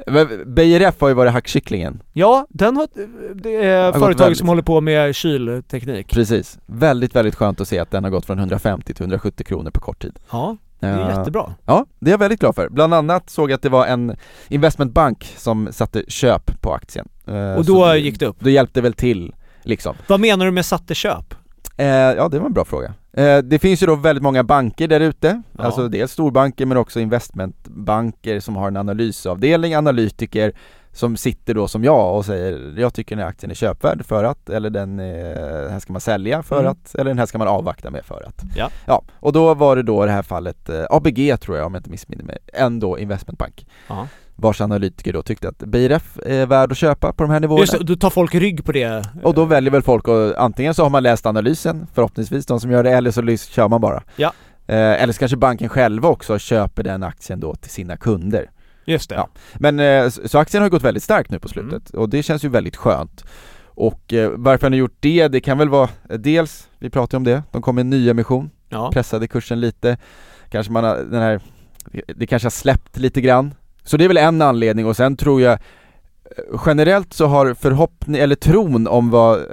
[0.08, 2.02] Men BRF har ju varit hackkycklingen.
[2.14, 2.88] Ja, den har,
[3.34, 4.38] det är gått företag väldigt.
[4.38, 6.14] som håller på med kylteknik.
[6.14, 6.60] Precis.
[6.66, 9.80] Väldigt, väldigt skönt att se att den har gått från 150 till 170 kronor på
[9.80, 10.20] kort tid.
[10.32, 11.54] Ja, det är jättebra.
[11.66, 12.70] Ja, det är jag väldigt glad för.
[12.70, 14.16] Bland annat såg jag att det var en
[14.48, 17.08] investmentbank som satte köp på aktien.
[17.28, 18.38] Eh, Och så då gick det upp.
[18.40, 19.34] Då hjälpte väl till,
[19.64, 19.96] liksom.
[20.08, 21.34] Vad menar du med satte köp?
[21.78, 22.94] Eh, ja, det var en bra fråga.
[23.14, 25.64] Eh, det finns ju då väldigt många banker där ute, Ja.
[25.64, 30.52] alltså dels storbanker men också investmentbanker som har en analysavdelning, analytiker
[30.94, 34.24] som sitter då som jag och säger jag tycker den här aktien är köpvärd för
[34.24, 36.72] att, eller den, eh, här ska man sälja för Mm.
[36.72, 38.42] att, eller den här ska man avvakta med för att.
[38.56, 38.70] Ja.
[38.86, 41.74] Ja, och då var det då i det här fallet eh, ABG tror jag om
[41.74, 44.08] jag inte missminner mig, en då investmentbank Ja.
[44.36, 47.62] Vars analytiker då tyckte att BRF är värd att köpa på de här nivåerna.
[47.62, 49.06] Just då tar folk rygg på det.
[49.24, 52.72] Och då väljer väl folk att antingen så har man läst analysen, förhoppningsvis de som
[52.72, 54.04] gör det, eller så kör man bara.
[54.16, 54.34] Ja.
[54.68, 58.50] Eh, eller så kanske banken själva också köper den aktien då till sina kunder.
[58.86, 59.16] Just det.
[59.16, 59.30] Ja.
[59.56, 62.50] Men eh, så aktien har gått väldigt starkt nu på slutet och det känns ju
[62.50, 63.24] väldigt skönt.
[63.66, 67.24] Och eh, varför han har gjort det, det kan väl vara, dels, vi pratade om
[67.24, 68.92] det, de kom med en nyemission, Ja.
[68.94, 69.98] pressade kursen lite,
[70.50, 71.42] kanske man har, den här,
[72.16, 73.54] det kanske har släppt lite grann.
[73.92, 78.22] Så det är väl en anledning och sen tror jag eh, generellt så har förhoppning,
[78.22, 79.46] eller tron om vad, eh,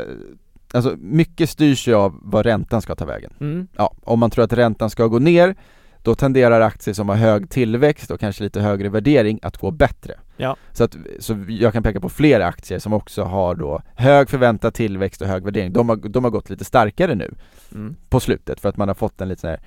[0.73, 3.33] alltså mycket styrs ju av vad räntan ska ta vägen.
[3.41, 3.69] Mm.
[3.77, 5.57] Ja, om man tror att räntan ska gå ner,
[6.03, 10.15] då tenderar aktier som har hög tillväxt och kanske lite högre värdering att gå bättre.
[10.37, 10.57] Ja.
[10.73, 14.75] Så, att, så jag kan peka på flera aktier som också har då hög förväntad
[14.75, 15.73] tillväxt och hög värdering.
[15.73, 17.35] De har, de har gått lite starkare nu
[17.75, 17.97] Mm.
[18.09, 19.61] på slutet för att man har fått en lite sån här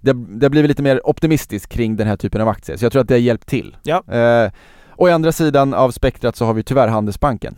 [0.00, 2.92] det, det har blivit lite mer optimistiskt kring den här typen av aktier, så jag
[2.92, 3.76] tror att det har hjälpt till.
[3.82, 4.02] Ja.
[4.14, 4.50] Eh,
[4.90, 7.56] och i andra sidan av spektrat så har vi tyvärr Handelsbanken,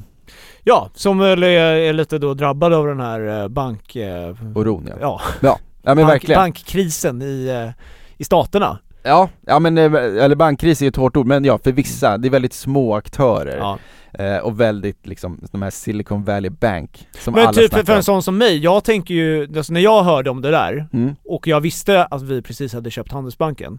[0.65, 3.97] Ja, som väl är, lite då drabbad av den här eh, bank...
[3.97, 4.97] eh, oron ja.
[5.01, 6.39] Ja, Ja, ja men bank, verkligen.
[6.39, 7.85] bankkrisen i, eh,
[8.19, 8.79] i staterna.
[9.03, 12.19] Ja, ja men, eh, eller bankkris är ju ett hårt ord, men ja för vissa,
[12.19, 13.79] det är väldigt små aktörer Ja.
[14.25, 17.97] eh, och väldigt liksom, de här Silicon Valley Bank som Men alla typ för, för
[17.97, 21.15] en sån som mig, jag tänker ju, alltså när jag hörde om det där Mm.
[21.25, 23.79] och jag visste att vi precis hade köpt Handelsbanken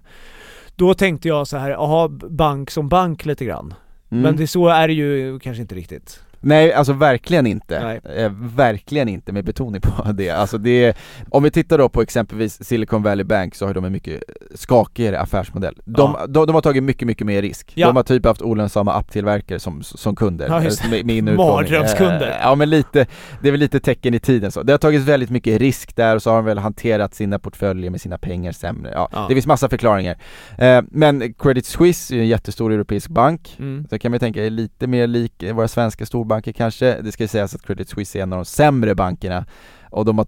[0.76, 3.74] Då tänkte jag så här, jaha, bank som bank lite grann
[4.12, 4.24] Mm.
[4.24, 8.00] Men det, så är det ju kanske inte riktigt Nej, alltså verkligen inte.
[8.18, 10.30] Eh, verkligen inte med betoning på det.
[10.30, 10.94] Alltså det är,
[11.30, 14.24] om vi tittar då på exempelvis Silicon Valley Bank så har de en mycket
[14.56, 15.76] skakigare affärsmodell.
[15.86, 16.26] De, Ja.
[16.28, 17.72] de, de har tagit mycket, mycket mer risk.
[17.76, 17.88] Ja.
[17.88, 20.48] De har typ haft olönsamma apptillverkare som, som kunder.
[20.48, 21.36] Ja, just eh, med, med.
[21.36, 22.28] Mardrömskunder.
[22.30, 23.06] Eh, Ja men lite,
[23.42, 24.64] det är väl lite tecken i tiden så.
[24.64, 27.90] Det har tagits väldigt mycket risk där och så har de väl hanterat sina portföljer
[27.92, 28.92] med sina pengar sämre.
[28.94, 29.26] Ja, Ja.
[29.30, 30.18] Det finns massa förklaringar.
[30.58, 33.56] Eh, men Credit Suisse är ju en jättestor europeisk bank.
[33.60, 33.88] mm.
[33.90, 37.02] Så kan man tänka är lite mer lik våra svenska storbanker kanske.
[37.02, 39.46] Det ska ju sägas att Credit Suisse är en av de sämre bankerna
[39.90, 40.28] och de har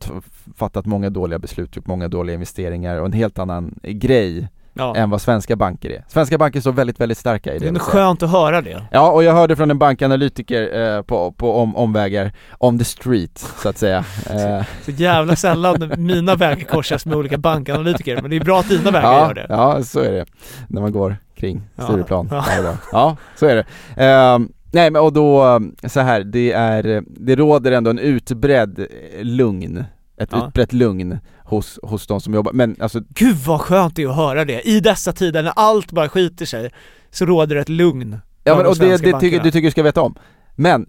[0.57, 5.09] fattat många dåliga beslut, gjort många dåliga investeringar och en helt annan grej Ja, än
[5.09, 6.03] vad svenska banker är.
[6.07, 7.69] Svenska banker står väldigt, väldigt starka i det.
[7.69, 11.31] det är skönt att höra det Ja, och jag hörde från en bankanalytiker eh, på,
[11.31, 14.05] på om, omvägar, on the street så att säga.
[14.29, 18.69] Eh, Så jävla sällan mina vägar korsas med olika bankanalytiker Men det är bra att
[18.69, 20.25] dina vägar ja, gör det ja, så är det.
[20.67, 21.83] När man går kring Ja.
[21.83, 22.61] Stureplan Ja.
[22.61, 22.75] dag.
[22.91, 23.65] Ja, så är det.
[24.03, 29.23] Ehm, nej men och då, så här, det är, det råder ändå en utbredd eh,
[29.23, 29.83] lugn,
[30.17, 30.47] ett Ja.
[30.47, 34.15] utbrett lugn hos, hos de som jobbar, men alltså Gud vad skönt det är att
[34.15, 36.71] höra det, i dessa tider när allt bara skiter sig
[37.11, 40.01] Så råder ett lugn Ja men och det, det, tycker, det tycker du ska veta
[40.01, 40.15] om.
[40.55, 40.85] Men,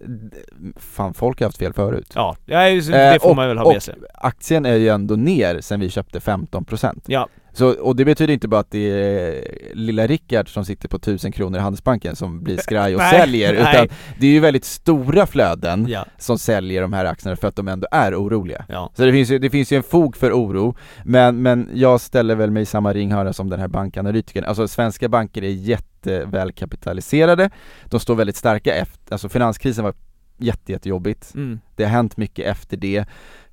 [0.77, 2.13] fan folk har haft fel förut.
[2.15, 5.17] Ja, det, Eh, får och- man väl ha och med sig Aktien är ju ändå
[5.17, 9.45] ner sen vi köpte 15% Ja, Så, och det betyder inte bara att det är
[9.75, 13.53] lilla Rickard som sitter på 1000 kronor i Handelsbanken som blir skraj och Nej, säljer,
[13.53, 13.63] nej.
[13.63, 17.57] utan det är ju väldigt stora flöden ja, som säljer de här aktierna för att
[17.57, 18.65] de ändå är oroliga.
[18.69, 22.01] ja Så det finns ju, det finns ju en fog för oro, men, men jag
[22.01, 24.45] ställer väl mig i samma ringhörna som den här bankanalytikern.
[24.45, 27.51] Alltså svenska banker är jätteväl kapitaliserade,
[27.85, 29.95] de står väldigt starka efter, alltså finanskrisen var
[30.39, 31.61] jätte, jättejobbigt, mm.
[31.77, 33.05] det har hänt mycket efter det.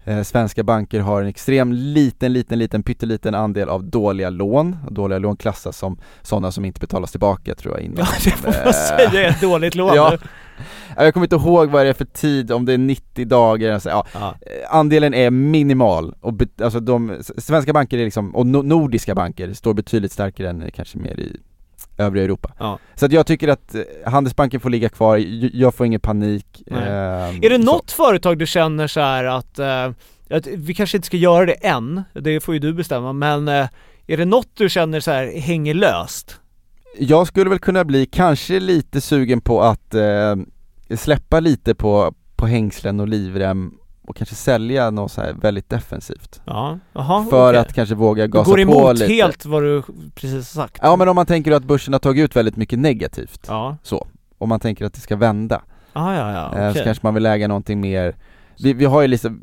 [0.05, 4.77] Eh, svenska banker har en extrem liten, liten, liten, pytteliten andel av dåliga lån.
[4.89, 7.97] Dåliga lån klassas som sådana som inte betalas tillbaka tror jag innan.
[7.97, 10.17] Ja det får man Eh, säga är ett dåligt lån Ja.
[10.97, 13.71] Ja, Jag kommer inte ihåg vad det är för tid, om det är 90 dagar,
[13.71, 14.05] alltså, ja.
[14.13, 14.35] ja.
[14.41, 19.53] Eh, Andelen är minimal och alltså de, svenska banker är liksom, och no- nordiska banker
[19.53, 21.37] står betydligt starkare än kanske mer i
[22.01, 22.53] övriga Europa.
[22.57, 22.79] Ja.
[22.95, 25.17] Så att jag tycker att eh, Handelsbanken får ligga kvar,
[25.53, 26.63] jag får ingen panik.
[26.71, 26.77] Ehm,
[27.43, 27.63] Är det så.
[27.63, 29.91] något företag du känner så här att, eh,
[30.37, 33.67] att vi kanske inte ska göra det än, det får ju du bestämma, men eh,
[34.07, 36.39] är det något du känner så här hänger löst?
[36.99, 40.35] Jag skulle väl kunna bli kanske lite sugen på att eh,
[40.95, 43.73] släppa lite på, på hängslen och livrem
[44.11, 46.41] och kanske sälja något så här väldigt defensivt.
[46.45, 47.59] Ja, jaha för okej.
[47.61, 49.13] att kanske våga Du gasa går på emot lite.
[49.13, 49.83] helt vad du
[50.15, 50.79] precis har sagt?
[50.83, 54.07] Ja men om man tänker att börsen har tagit ut väldigt mycket negativt, Ja, så.
[54.37, 55.61] Om man tänker att det ska vända,
[55.93, 56.73] ah, ja, ja, eh, okej.
[56.73, 58.15] så kanske man vill äga någonting mer
[58.59, 59.35] Vi, vi har ju lite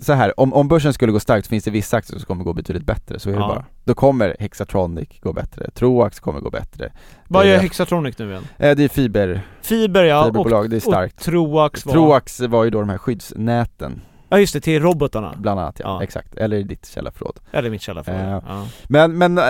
[0.00, 2.44] så här, om, om börsen skulle gå starkt så finns det vissa aktier som kommer
[2.44, 3.48] gå betydligt bättre, så är det Ja.
[3.48, 3.64] bara.
[3.84, 6.92] Då kommer Hexatronic gå bättre, Troax kommer gå bättre.
[7.28, 7.58] Vad gör det.
[7.62, 8.46] Hexatronic nu igen?
[8.58, 11.14] Eh, det är fiber, Fiber ja, och, fiberbolag, det är starkt.
[11.18, 11.92] och Troax var...
[11.92, 14.00] Troax var ju då de här skyddsnäten,
[14.32, 15.34] Ja just det, till robotarna.
[15.38, 16.02] bland annat ja, Ja.
[16.02, 16.34] exakt.
[16.34, 17.40] Eller i ditt källarförråd.
[17.52, 18.20] Eller mitt källarförråd.
[18.20, 18.66] Eh, ja.
[18.88, 19.44] Men, men eh,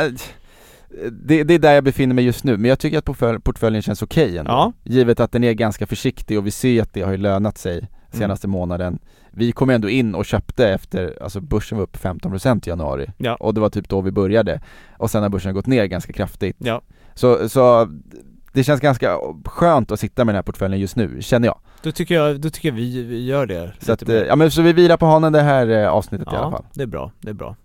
[1.12, 3.83] det, det är där jag befinner mig just nu, men jag tycker att portfölj, portföljen
[3.83, 4.51] känns okej ändå.
[4.51, 4.72] Ja.
[4.85, 7.89] Givet att den är ganska försiktig och vi ser att det har ju lönat sig
[8.11, 8.99] senaste månaden.
[9.30, 13.35] Vi kom ändå in och köpte efter, alltså börsen var upp 15% i januari Ja.
[13.35, 14.61] och det var typ då vi började
[14.99, 16.57] och sen har börsen gått ner ganska kraftigt.
[16.59, 16.83] Ja,
[17.14, 17.89] Så, så
[18.53, 21.59] det känns ganska skönt att sitta med den här portföljen just nu, känner jag.
[21.82, 24.62] då tycker jag, då tycker jag vi, vi gör det Så att, ja men så
[24.62, 26.64] vi vilar på hanen det här eh, avsnittet i alla fall.
[26.74, 27.57] det är bra, det är bra.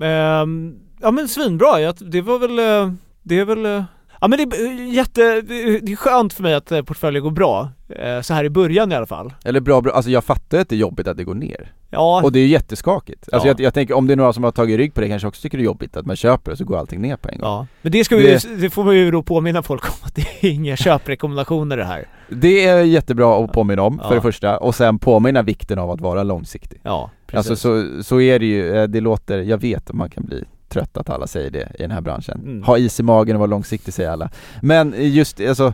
[0.00, 3.84] Ehm, ja men svinbra, jag, det var väl, eh, det är väl, eh,
[4.24, 5.40] Ja men det är jätte,
[5.82, 8.92] det är skönt för mig att eh, portföljen går bra, eh, så här i början
[8.92, 9.32] i alla fall.
[9.44, 11.72] Eller bra, bra, alltså jag fattar att det är jobbigt att det går ner.
[11.90, 13.28] Ja, Och det är ju jätteskakigt.
[13.32, 13.54] Alltså Ja.
[13.58, 15.42] jag, jag tänker om det är några som har tagit rygg på det kanske också
[15.42, 17.48] tycker det är jobbigt att man köper och så går allting ner på en gång.
[17.50, 17.66] ja.
[17.82, 20.22] men det ska vi Det- det får man ju då påminna folk om att det
[20.40, 22.08] är inga köprekommendationer det här.
[22.28, 24.08] Det är jättebra att påminna om, Ja.
[24.08, 26.80] för det första, och sen påminna vikten av att vara långsiktig.
[26.82, 27.50] Ja, precis.
[27.50, 27.56] Alltså
[27.96, 30.44] så, så är det ju, eh, det låter, jag vet att man kan bli
[30.74, 32.40] trött att alla säger det i den här branschen.
[32.40, 32.62] Mm.
[32.62, 34.30] Ha is i magen och vara långsiktig säger alla.
[34.62, 35.72] Men just, alltså,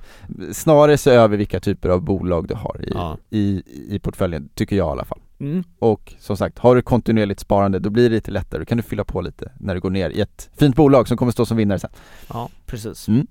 [0.53, 3.17] snarare se över vilka typer av bolag du har i, Ja.
[3.31, 5.19] i, i portföljen, tycker jag i alla fall.
[5.41, 5.65] Mm.
[5.79, 8.83] Och som sagt, har du kontinuerligt sparande då blir det lite lättare, då kan du
[8.83, 11.57] fylla på lite när du går ner i ett fint bolag som kommer stå som
[11.57, 11.91] vinnare sen.
[12.29, 13.09] Ja, precis.
[13.09, 13.27] Mm.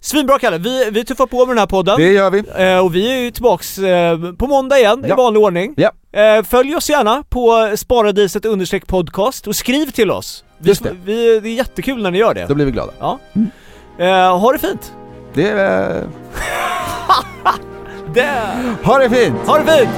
[0.00, 1.96] Svinbra Kalle, vi, vi tuffar på med den här podden.
[1.96, 2.42] Det gör vi!
[2.56, 5.16] Eh, och vi är ju tillbaks eh, på måndag igen i Ja.
[5.16, 5.74] vanlig ordning.
[5.76, 5.90] Ja.
[6.20, 10.44] Eh, följ oss gärna på sparadiset understreck podcast och skriv till oss.
[10.58, 10.96] Vi, Just det.
[11.04, 12.46] Vi, det är jättekul när ni gör det.
[12.48, 12.92] Då blir vi glada.
[13.98, 14.92] Eh, ha det fint!
[15.34, 16.06] Det är...
[18.14, 18.30] Det.
[18.84, 19.34] Ha det fint!
[19.46, 19.88] Ha det fint!